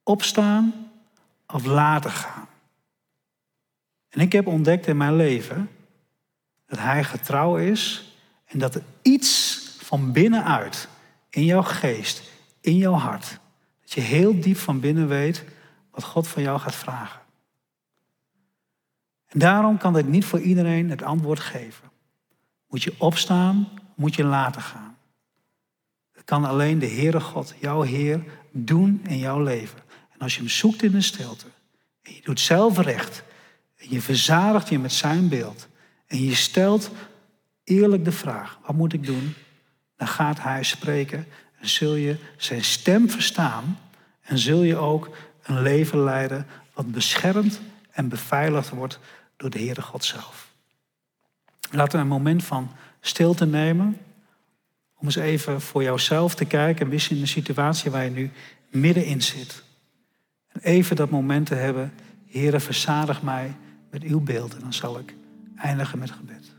Opstaan 0.04 0.74
of 1.48 1.66
laten 1.66 2.12
gaan? 2.12 2.47
En 4.18 4.24
ik 4.24 4.32
heb 4.32 4.48
ontdekt 4.48 4.88
in 4.88 4.98
mijn 4.98 5.16
leven 5.16 5.70
dat 6.66 6.80
Hij 6.80 7.04
getrouw 7.04 7.58
is 7.58 8.14
en 8.46 8.60
dat 8.60 8.76
er 8.76 8.84
iets 9.02 9.62
van 9.80 10.12
binnenuit, 10.12 10.88
in 11.30 11.46
jouw 11.46 11.62
geest, 11.62 12.22
in 12.62 12.78
jouw 12.78 12.94
hart, 12.94 13.40
dat 13.82 13.92
je 13.92 14.02
heel 14.02 14.40
diep 14.40 14.58
van 14.58 14.80
binnen 14.80 15.08
weet 15.08 15.44
wat 15.92 16.04
God 16.04 16.28
van 16.28 16.44
jou 16.44 16.60
gaat 16.60 16.76
vragen. 16.76 17.22
En 19.28 19.40
daarom 19.40 19.78
kan 19.78 19.98
ik 19.98 20.06
niet 20.08 20.26
voor 20.26 20.40
iedereen 20.40 20.90
het 20.90 21.04
antwoord 21.04 21.40
geven. 21.40 21.92
Moet 22.68 22.84
je 22.84 22.96
opstaan, 22.98 23.70
moet 23.96 24.16
je 24.16 24.24
laten 24.24 24.62
gaan. 24.62 24.98
Dat 26.14 26.24
kan 26.24 26.46
alleen 26.46 26.80
de 26.80 26.90
Heere 26.90 27.20
God, 27.20 27.54
jouw 27.60 27.82
Heer, 27.82 28.24
doen 28.52 29.02
in 29.08 29.18
jouw 29.18 29.44
leven. 29.44 29.80
En 30.14 30.20
als 30.20 30.34
je 30.34 30.40
hem 30.40 30.50
zoekt 30.50 30.84
in 30.84 30.92
de 30.92 31.02
stilte, 31.02 31.48
en 32.02 32.14
je 32.14 32.22
doet 32.22 32.40
zelf 32.40 32.78
recht, 32.78 33.26
je 33.78 34.02
verzadigt 34.02 34.70
je 34.70 34.80
met 34.80 34.94
zijn 34.94 35.30
beeld, 35.30 35.68
en 36.08 36.24
je 36.24 36.36
stelt 36.36 36.92
eerlijk 37.64 38.06
de 38.06 38.12
vraag, 38.12 38.60
wat 38.66 38.76
moet 38.76 38.94
ik 38.94 39.06
doen? 39.06 39.36
Dan 39.96 40.08
gaat 40.08 40.42
hij 40.42 40.64
spreken 40.64 41.28
en 41.60 41.70
zul 41.70 41.96
je 41.96 42.16
zijn 42.38 42.64
stem 42.64 43.10
verstaan 43.10 43.80
en 44.22 44.38
zul 44.38 44.64
je 44.64 44.76
ook 44.76 45.18
een 45.44 45.62
leven 45.62 46.04
leiden 46.04 46.46
wat 46.74 46.92
beschermd 46.92 47.62
en 47.92 48.10
beveiligd 48.10 48.70
wordt 48.70 49.00
door 49.38 49.50
de 49.50 49.60
Heere 49.60 49.82
God 49.82 50.04
zelf. 50.04 50.52
Laten 51.72 51.96
we 51.96 52.04
een 52.04 52.08
moment 52.08 52.44
van 52.44 52.72
stilte 53.02 53.46
nemen. 53.46 53.98
Om 54.98 55.06
eens 55.06 55.16
even 55.16 55.62
voor 55.62 55.84
jouzelf 55.84 56.36
te 56.36 56.46
kijken 56.46 56.86
en 56.86 56.92
wist 56.92 57.12
in 57.12 57.20
de 57.20 57.26
situatie 57.26 57.92
waar 57.92 58.04
je 58.04 58.10
nu 58.10 58.32
middenin 58.70 59.22
zit. 59.22 59.64
En 60.48 60.62
even 60.62 60.96
dat 60.96 61.10
moment 61.10 61.46
te 61.46 61.56
hebben, 61.56 61.94
Heere, 62.28 62.60
verzadig 62.60 63.22
mij 63.22 63.56
met 64.00 64.10
uw 64.10 64.20
beeld. 64.20 64.56
En 64.56 64.62
dan 64.62 64.74
zal 64.74 65.00
ik 65.00 65.16
eindigen 65.56 66.00
met 66.00 66.12
gebed. 66.12 66.57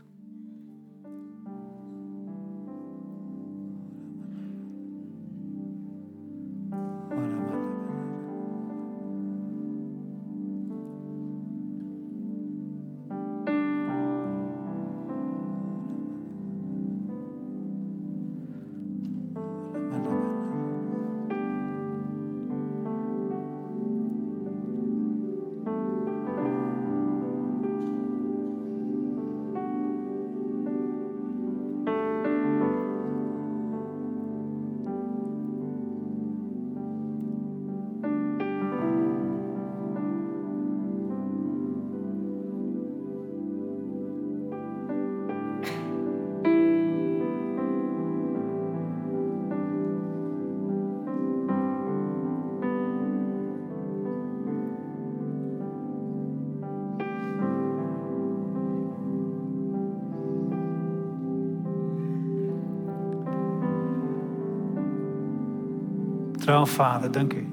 Trouw 66.49 66.65
Vader, 66.65 67.11
dank 67.11 67.33
u. 67.33 67.47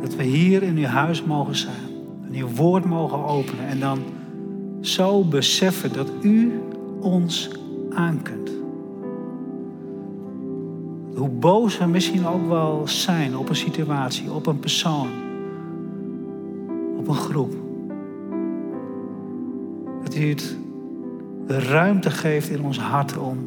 Dat 0.00 0.14
we 0.14 0.22
hier 0.22 0.62
in 0.62 0.76
uw 0.76 0.84
huis 0.84 1.24
mogen 1.24 1.56
zijn. 1.56 1.90
En 2.26 2.34
uw 2.34 2.48
woord 2.48 2.84
mogen 2.84 3.24
openen. 3.24 3.66
En 3.66 3.80
dan 3.80 3.98
zo 4.80 5.24
beseffen 5.24 5.92
dat 5.92 6.10
u 6.22 6.60
ons 7.00 7.50
aankunt. 7.90 8.50
Hoe 11.14 11.28
boos 11.28 11.78
we 11.78 11.86
misschien 11.86 12.26
ook 12.26 12.48
wel 12.48 12.82
zijn 12.84 13.36
op 13.36 13.48
een 13.48 13.56
situatie, 13.56 14.32
op 14.32 14.46
een 14.46 14.58
persoon, 14.58 15.08
op 16.96 17.08
een 17.08 17.14
groep. 17.14 17.54
Dat 20.02 20.14
u 20.14 20.28
het 20.28 20.56
de 21.46 21.58
ruimte 21.58 22.10
geeft 22.10 22.48
in 22.48 22.62
ons 22.62 22.78
hart 22.78 23.18
om 23.18 23.38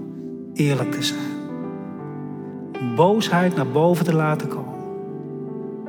eerlijk 0.53 0.91
te 0.91 1.03
zijn 1.03 1.36
boosheid 2.95 3.55
naar 3.55 3.67
boven 3.67 4.05
te 4.05 4.15
laten 4.15 4.47
komen. 4.47 4.73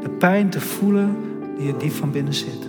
De 0.00 0.10
pijn 0.10 0.50
te 0.50 0.60
voelen 0.60 1.16
die 1.58 1.72
er 1.72 1.78
diep 1.78 1.92
van 1.92 2.10
binnen 2.10 2.34
zit. 2.34 2.68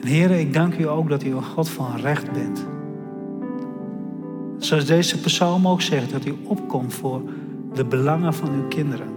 En 0.00 0.06
heren, 0.06 0.40
ik 0.40 0.52
dank 0.52 0.78
u 0.78 0.88
ook 0.88 1.08
dat 1.08 1.24
u 1.24 1.34
een 1.34 1.44
God 1.44 1.68
van 1.68 1.96
recht 1.96 2.32
bent. 2.32 2.66
Zoals 4.58 4.86
deze 4.86 5.20
psalm 5.20 5.68
ook 5.68 5.82
zegt, 5.82 6.10
dat 6.10 6.26
u 6.26 6.34
opkomt 6.42 6.94
voor 6.94 7.22
de 7.74 7.84
belangen 7.84 8.34
van 8.34 8.48
uw 8.54 8.68
kinderen. 8.68 9.08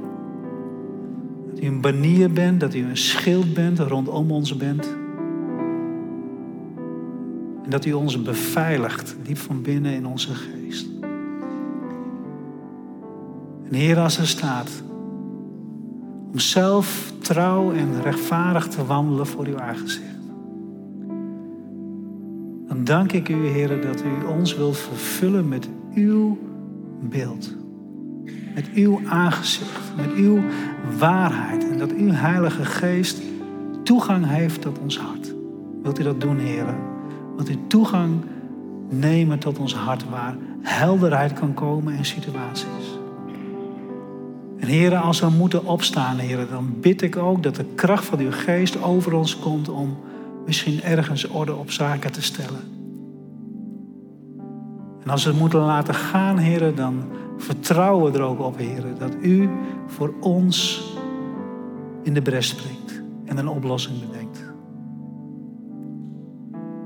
Dat 1.49 1.63
u 1.63 1.67
een 1.67 1.81
banier 1.81 2.31
bent, 2.31 2.59
dat 2.59 2.73
u 2.73 2.83
een 2.83 2.97
schild 2.97 3.53
bent, 3.53 3.79
rondom 3.79 4.31
ons 4.31 4.57
bent. 4.57 4.95
En 7.63 7.69
dat 7.69 7.85
u 7.85 7.93
ons 7.93 8.21
beveiligt 8.21 9.15
diep 9.23 9.37
van 9.37 9.61
binnen 9.61 9.93
in 9.93 10.05
onze 10.05 10.33
geest. 10.33 10.94
En 13.69 13.75
Heer, 13.75 13.99
als 13.99 14.17
er 14.17 14.27
staat 14.27 14.83
om 16.31 16.39
zelf 16.39 17.13
trouw 17.21 17.71
en 17.71 18.01
rechtvaardig 18.01 18.67
te 18.67 18.85
wandelen 18.85 19.27
voor 19.27 19.45
uw 19.45 19.59
aangezicht. 19.59 20.03
Dan 22.67 22.83
dank 22.83 23.11
ik 23.11 23.29
u, 23.29 23.47
Heer, 23.47 23.81
dat 23.81 24.03
u 24.03 24.25
ons 24.25 24.55
wilt 24.55 24.77
vervullen 24.77 25.47
met 25.47 25.69
uw 25.93 26.37
beeld. 27.01 27.55
met 28.53 28.69
uw 28.73 29.01
aangezicht, 29.07 29.95
met 29.95 30.13
uw 30.13 30.41
waarheid. 30.97 31.69
En 31.69 31.77
dat 31.77 31.91
uw 31.91 32.11
Heilige 32.11 32.65
Geest 32.65 33.21
toegang 33.83 34.27
heeft 34.27 34.61
tot 34.61 34.79
ons 34.79 34.99
hart. 34.99 35.33
Wilt 35.83 35.99
u 35.99 36.03
dat 36.03 36.21
doen, 36.21 36.37
heren? 36.37 36.75
Wilt 37.35 37.49
u 37.49 37.57
toegang 37.67 38.21
nemen 38.89 39.39
tot 39.39 39.59
ons 39.59 39.75
hart 39.75 40.09
waar 40.09 40.37
helderheid 40.61 41.33
kan 41.33 41.53
komen 41.53 41.93
in 41.93 42.05
situaties? 42.05 42.94
En 44.65 44.71
heren, 44.71 45.01
als 45.01 45.19
we 45.19 45.29
moeten 45.29 45.65
opstaan, 45.65 46.17
heren, 46.17 46.49
dan 46.49 46.75
bid 46.81 47.01
ik 47.01 47.17
ook 47.17 47.43
dat 47.43 47.55
de 47.55 47.65
kracht 47.75 48.05
van 48.05 48.19
uw 48.19 48.31
geest 48.31 48.83
over 48.83 49.13
ons 49.13 49.39
komt 49.39 49.69
om 49.69 49.97
misschien 50.45 50.81
ergens 50.81 51.27
orde 51.27 51.55
op 51.55 51.71
zaken 51.71 52.11
te 52.11 52.21
stellen. 52.21 52.61
En 55.03 55.09
als 55.09 55.23
we 55.23 55.29
het 55.29 55.39
moeten 55.39 55.59
laten 55.59 55.93
gaan, 55.93 56.37
heren, 56.37 56.75
dan 56.75 57.03
vertrouwen 57.37 58.11
we 58.11 58.17
er 58.17 58.23
ook 58.23 58.39
op, 58.39 58.57
heren, 58.57 58.97
dat 58.99 59.15
u 59.21 59.49
voor 59.87 60.13
ons 60.19 60.83
in 62.03 62.13
de 62.13 62.21
bres 62.21 62.47
springt 62.47 63.01
en 63.25 63.37
een 63.37 63.47
oplossing 63.47 63.99
bedenkt. 63.99 64.43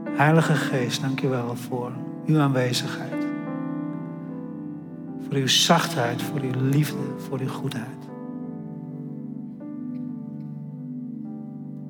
Heilige 0.10 0.56
Geest, 0.56 1.02
dank 1.02 1.22
u 1.22 1.28
wel 1.28 1.56
voor 1.56 1.92
uw 2.26 2.40
aanwezigheid. 2.40 3.19
Voor 5.30 5.38
uw 5.38 5.48
zachtheid, 5.48 6.22
voor 6.22 6.40
uw 6.40 6.70
liefde, 6.70 7.04
voor 7.18 7.40
uw 7.40 7.48
goedheid. 7.48 8.10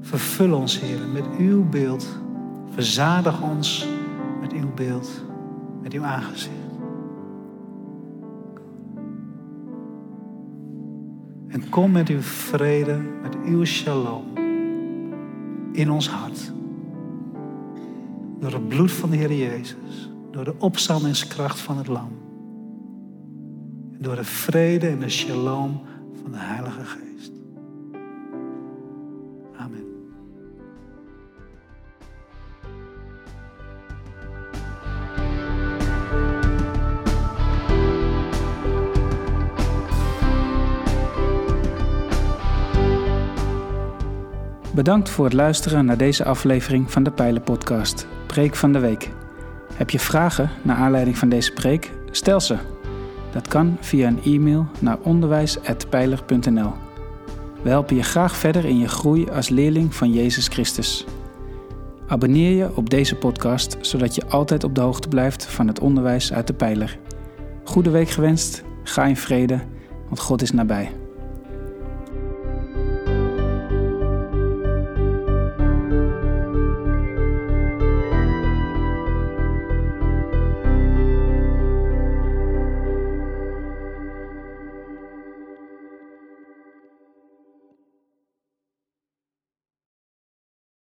Vervul 0.02 0.54
ons, 0.54 0.80
Heer, 0.80 1.00
met 1.14 1.24
uw 1.38 1.70
beeld. 1.70 2.20
Verzadig 2.70 3.42
ons 3.42 3.88
met 4.42 4.54
uw 4.54 4.74
beeld, 4.74 5.24
met 5.82 5.94
uw 5.94 6.04
aangezicht. 6.04 6.54
En 11.48 11.70
kom 11.70 11.92
met 11.92 12.10
uw 12.10 12.22
vrede, 12.22 12.98
met 13.22 13.36
uw 13.46 13.66
shalom 13.66 14.24
in 15.72 15.92
ons 15.92 16.10
hart. 16.10 16.52
Door 18.40 18.52
het 18.52 18.68
bloed 18.68 18.92
van 18.92 19.10
de 19.10 19.16
Heer 19.16 19.34
Jezus, 19.34 20.12
door 20.32 20.44
de 20.44 20.54
opstandingskracht 20.58 21.60
van 21.60 21.78
het 21.78 21.88
Lam. 21.88 22.29
Door 24.02 24.16
de 24.16 24.24
vrede 24.24 24.88
en 24.88 25.00
de 25.00 25.10
shalom 25.10 25.82
van 26.22 26.32
de 26.32 26.38
Heilige 26.38 26.84
Geest. 26.84 27.32
Amen. 29.58 29.86
Bedankt 44.74 45.10
voor 45.10 45.26
het 45.26 45.34
luisteren 45.34 45.86
naar 45.86 45.98
deze 45.98 46.26
aflevering 46.26 46.92
van 46.92 47.04
de 47.04 47.12
Pijlen 47.12 47.44
Podcast, 47.44 48.08
Preek 48.28 48.56
van 48.56 48.74
de 48.74 48.80
Week. 48.80 49.10
Heb 49.74 49.90
je 49.90 50.00
vragen 50.00 50.50
naar 50.62 50.78
aanleiding 50.78 51.18
van 51.18 51.30
deze 51.30 51.54
preek? 51.54 51.92
Stel 52.12 52.40
ze. 52.40 52.79
Dat 53.32 53.48
kan 53.48 53.78
via 53.80 54.08
een 54.08 54.24
e-mail 54.24 54.66
naar 54.80 54.98
onderwijs.pijler.nl. 55.04 56.74
We 57.62 57.70
helpen 57.70 57.96
je 57.96 58.04
graag 58.04 58.36
verder 58.36 58.66
in 58.66 58.80
je 58.80 58.88
groei 58.88 59.30
als 59.30 59.50
leerling 59.50 59.96
van 59.96 60.14
Jezus 60.14 60.48
Christus. 60.48 61.06
Abonneer 62.08 62.52
je 62.56 62.76
op 62.76 62.90
deze 62.90 63.16
podcast, 63.16 63.78
zodat 63.82 64.16
je 64.16 64.26
altijd 64.26 64.64
op 64.64 64.76
de 64.76 64.82
hoogte 64.82 65.08
blijft 65.08 65.46
van 65.46 65.68
het 65.68 65.80
onderwijs 65.80 66.34
uit 66.34 66.48
de 66.48 66.54
Pijler. 66.54 66.98
Goede 67.64 67.90
week 67.90 68.10
gewenst, 68.10 68.64
ga 68.84 69.06
in 69.06 69.18
vrede, 69.18 69.60
want 70.08 70.20
God 70.20 70.42
is 70.42 70.52
nabij. 70.52 70.99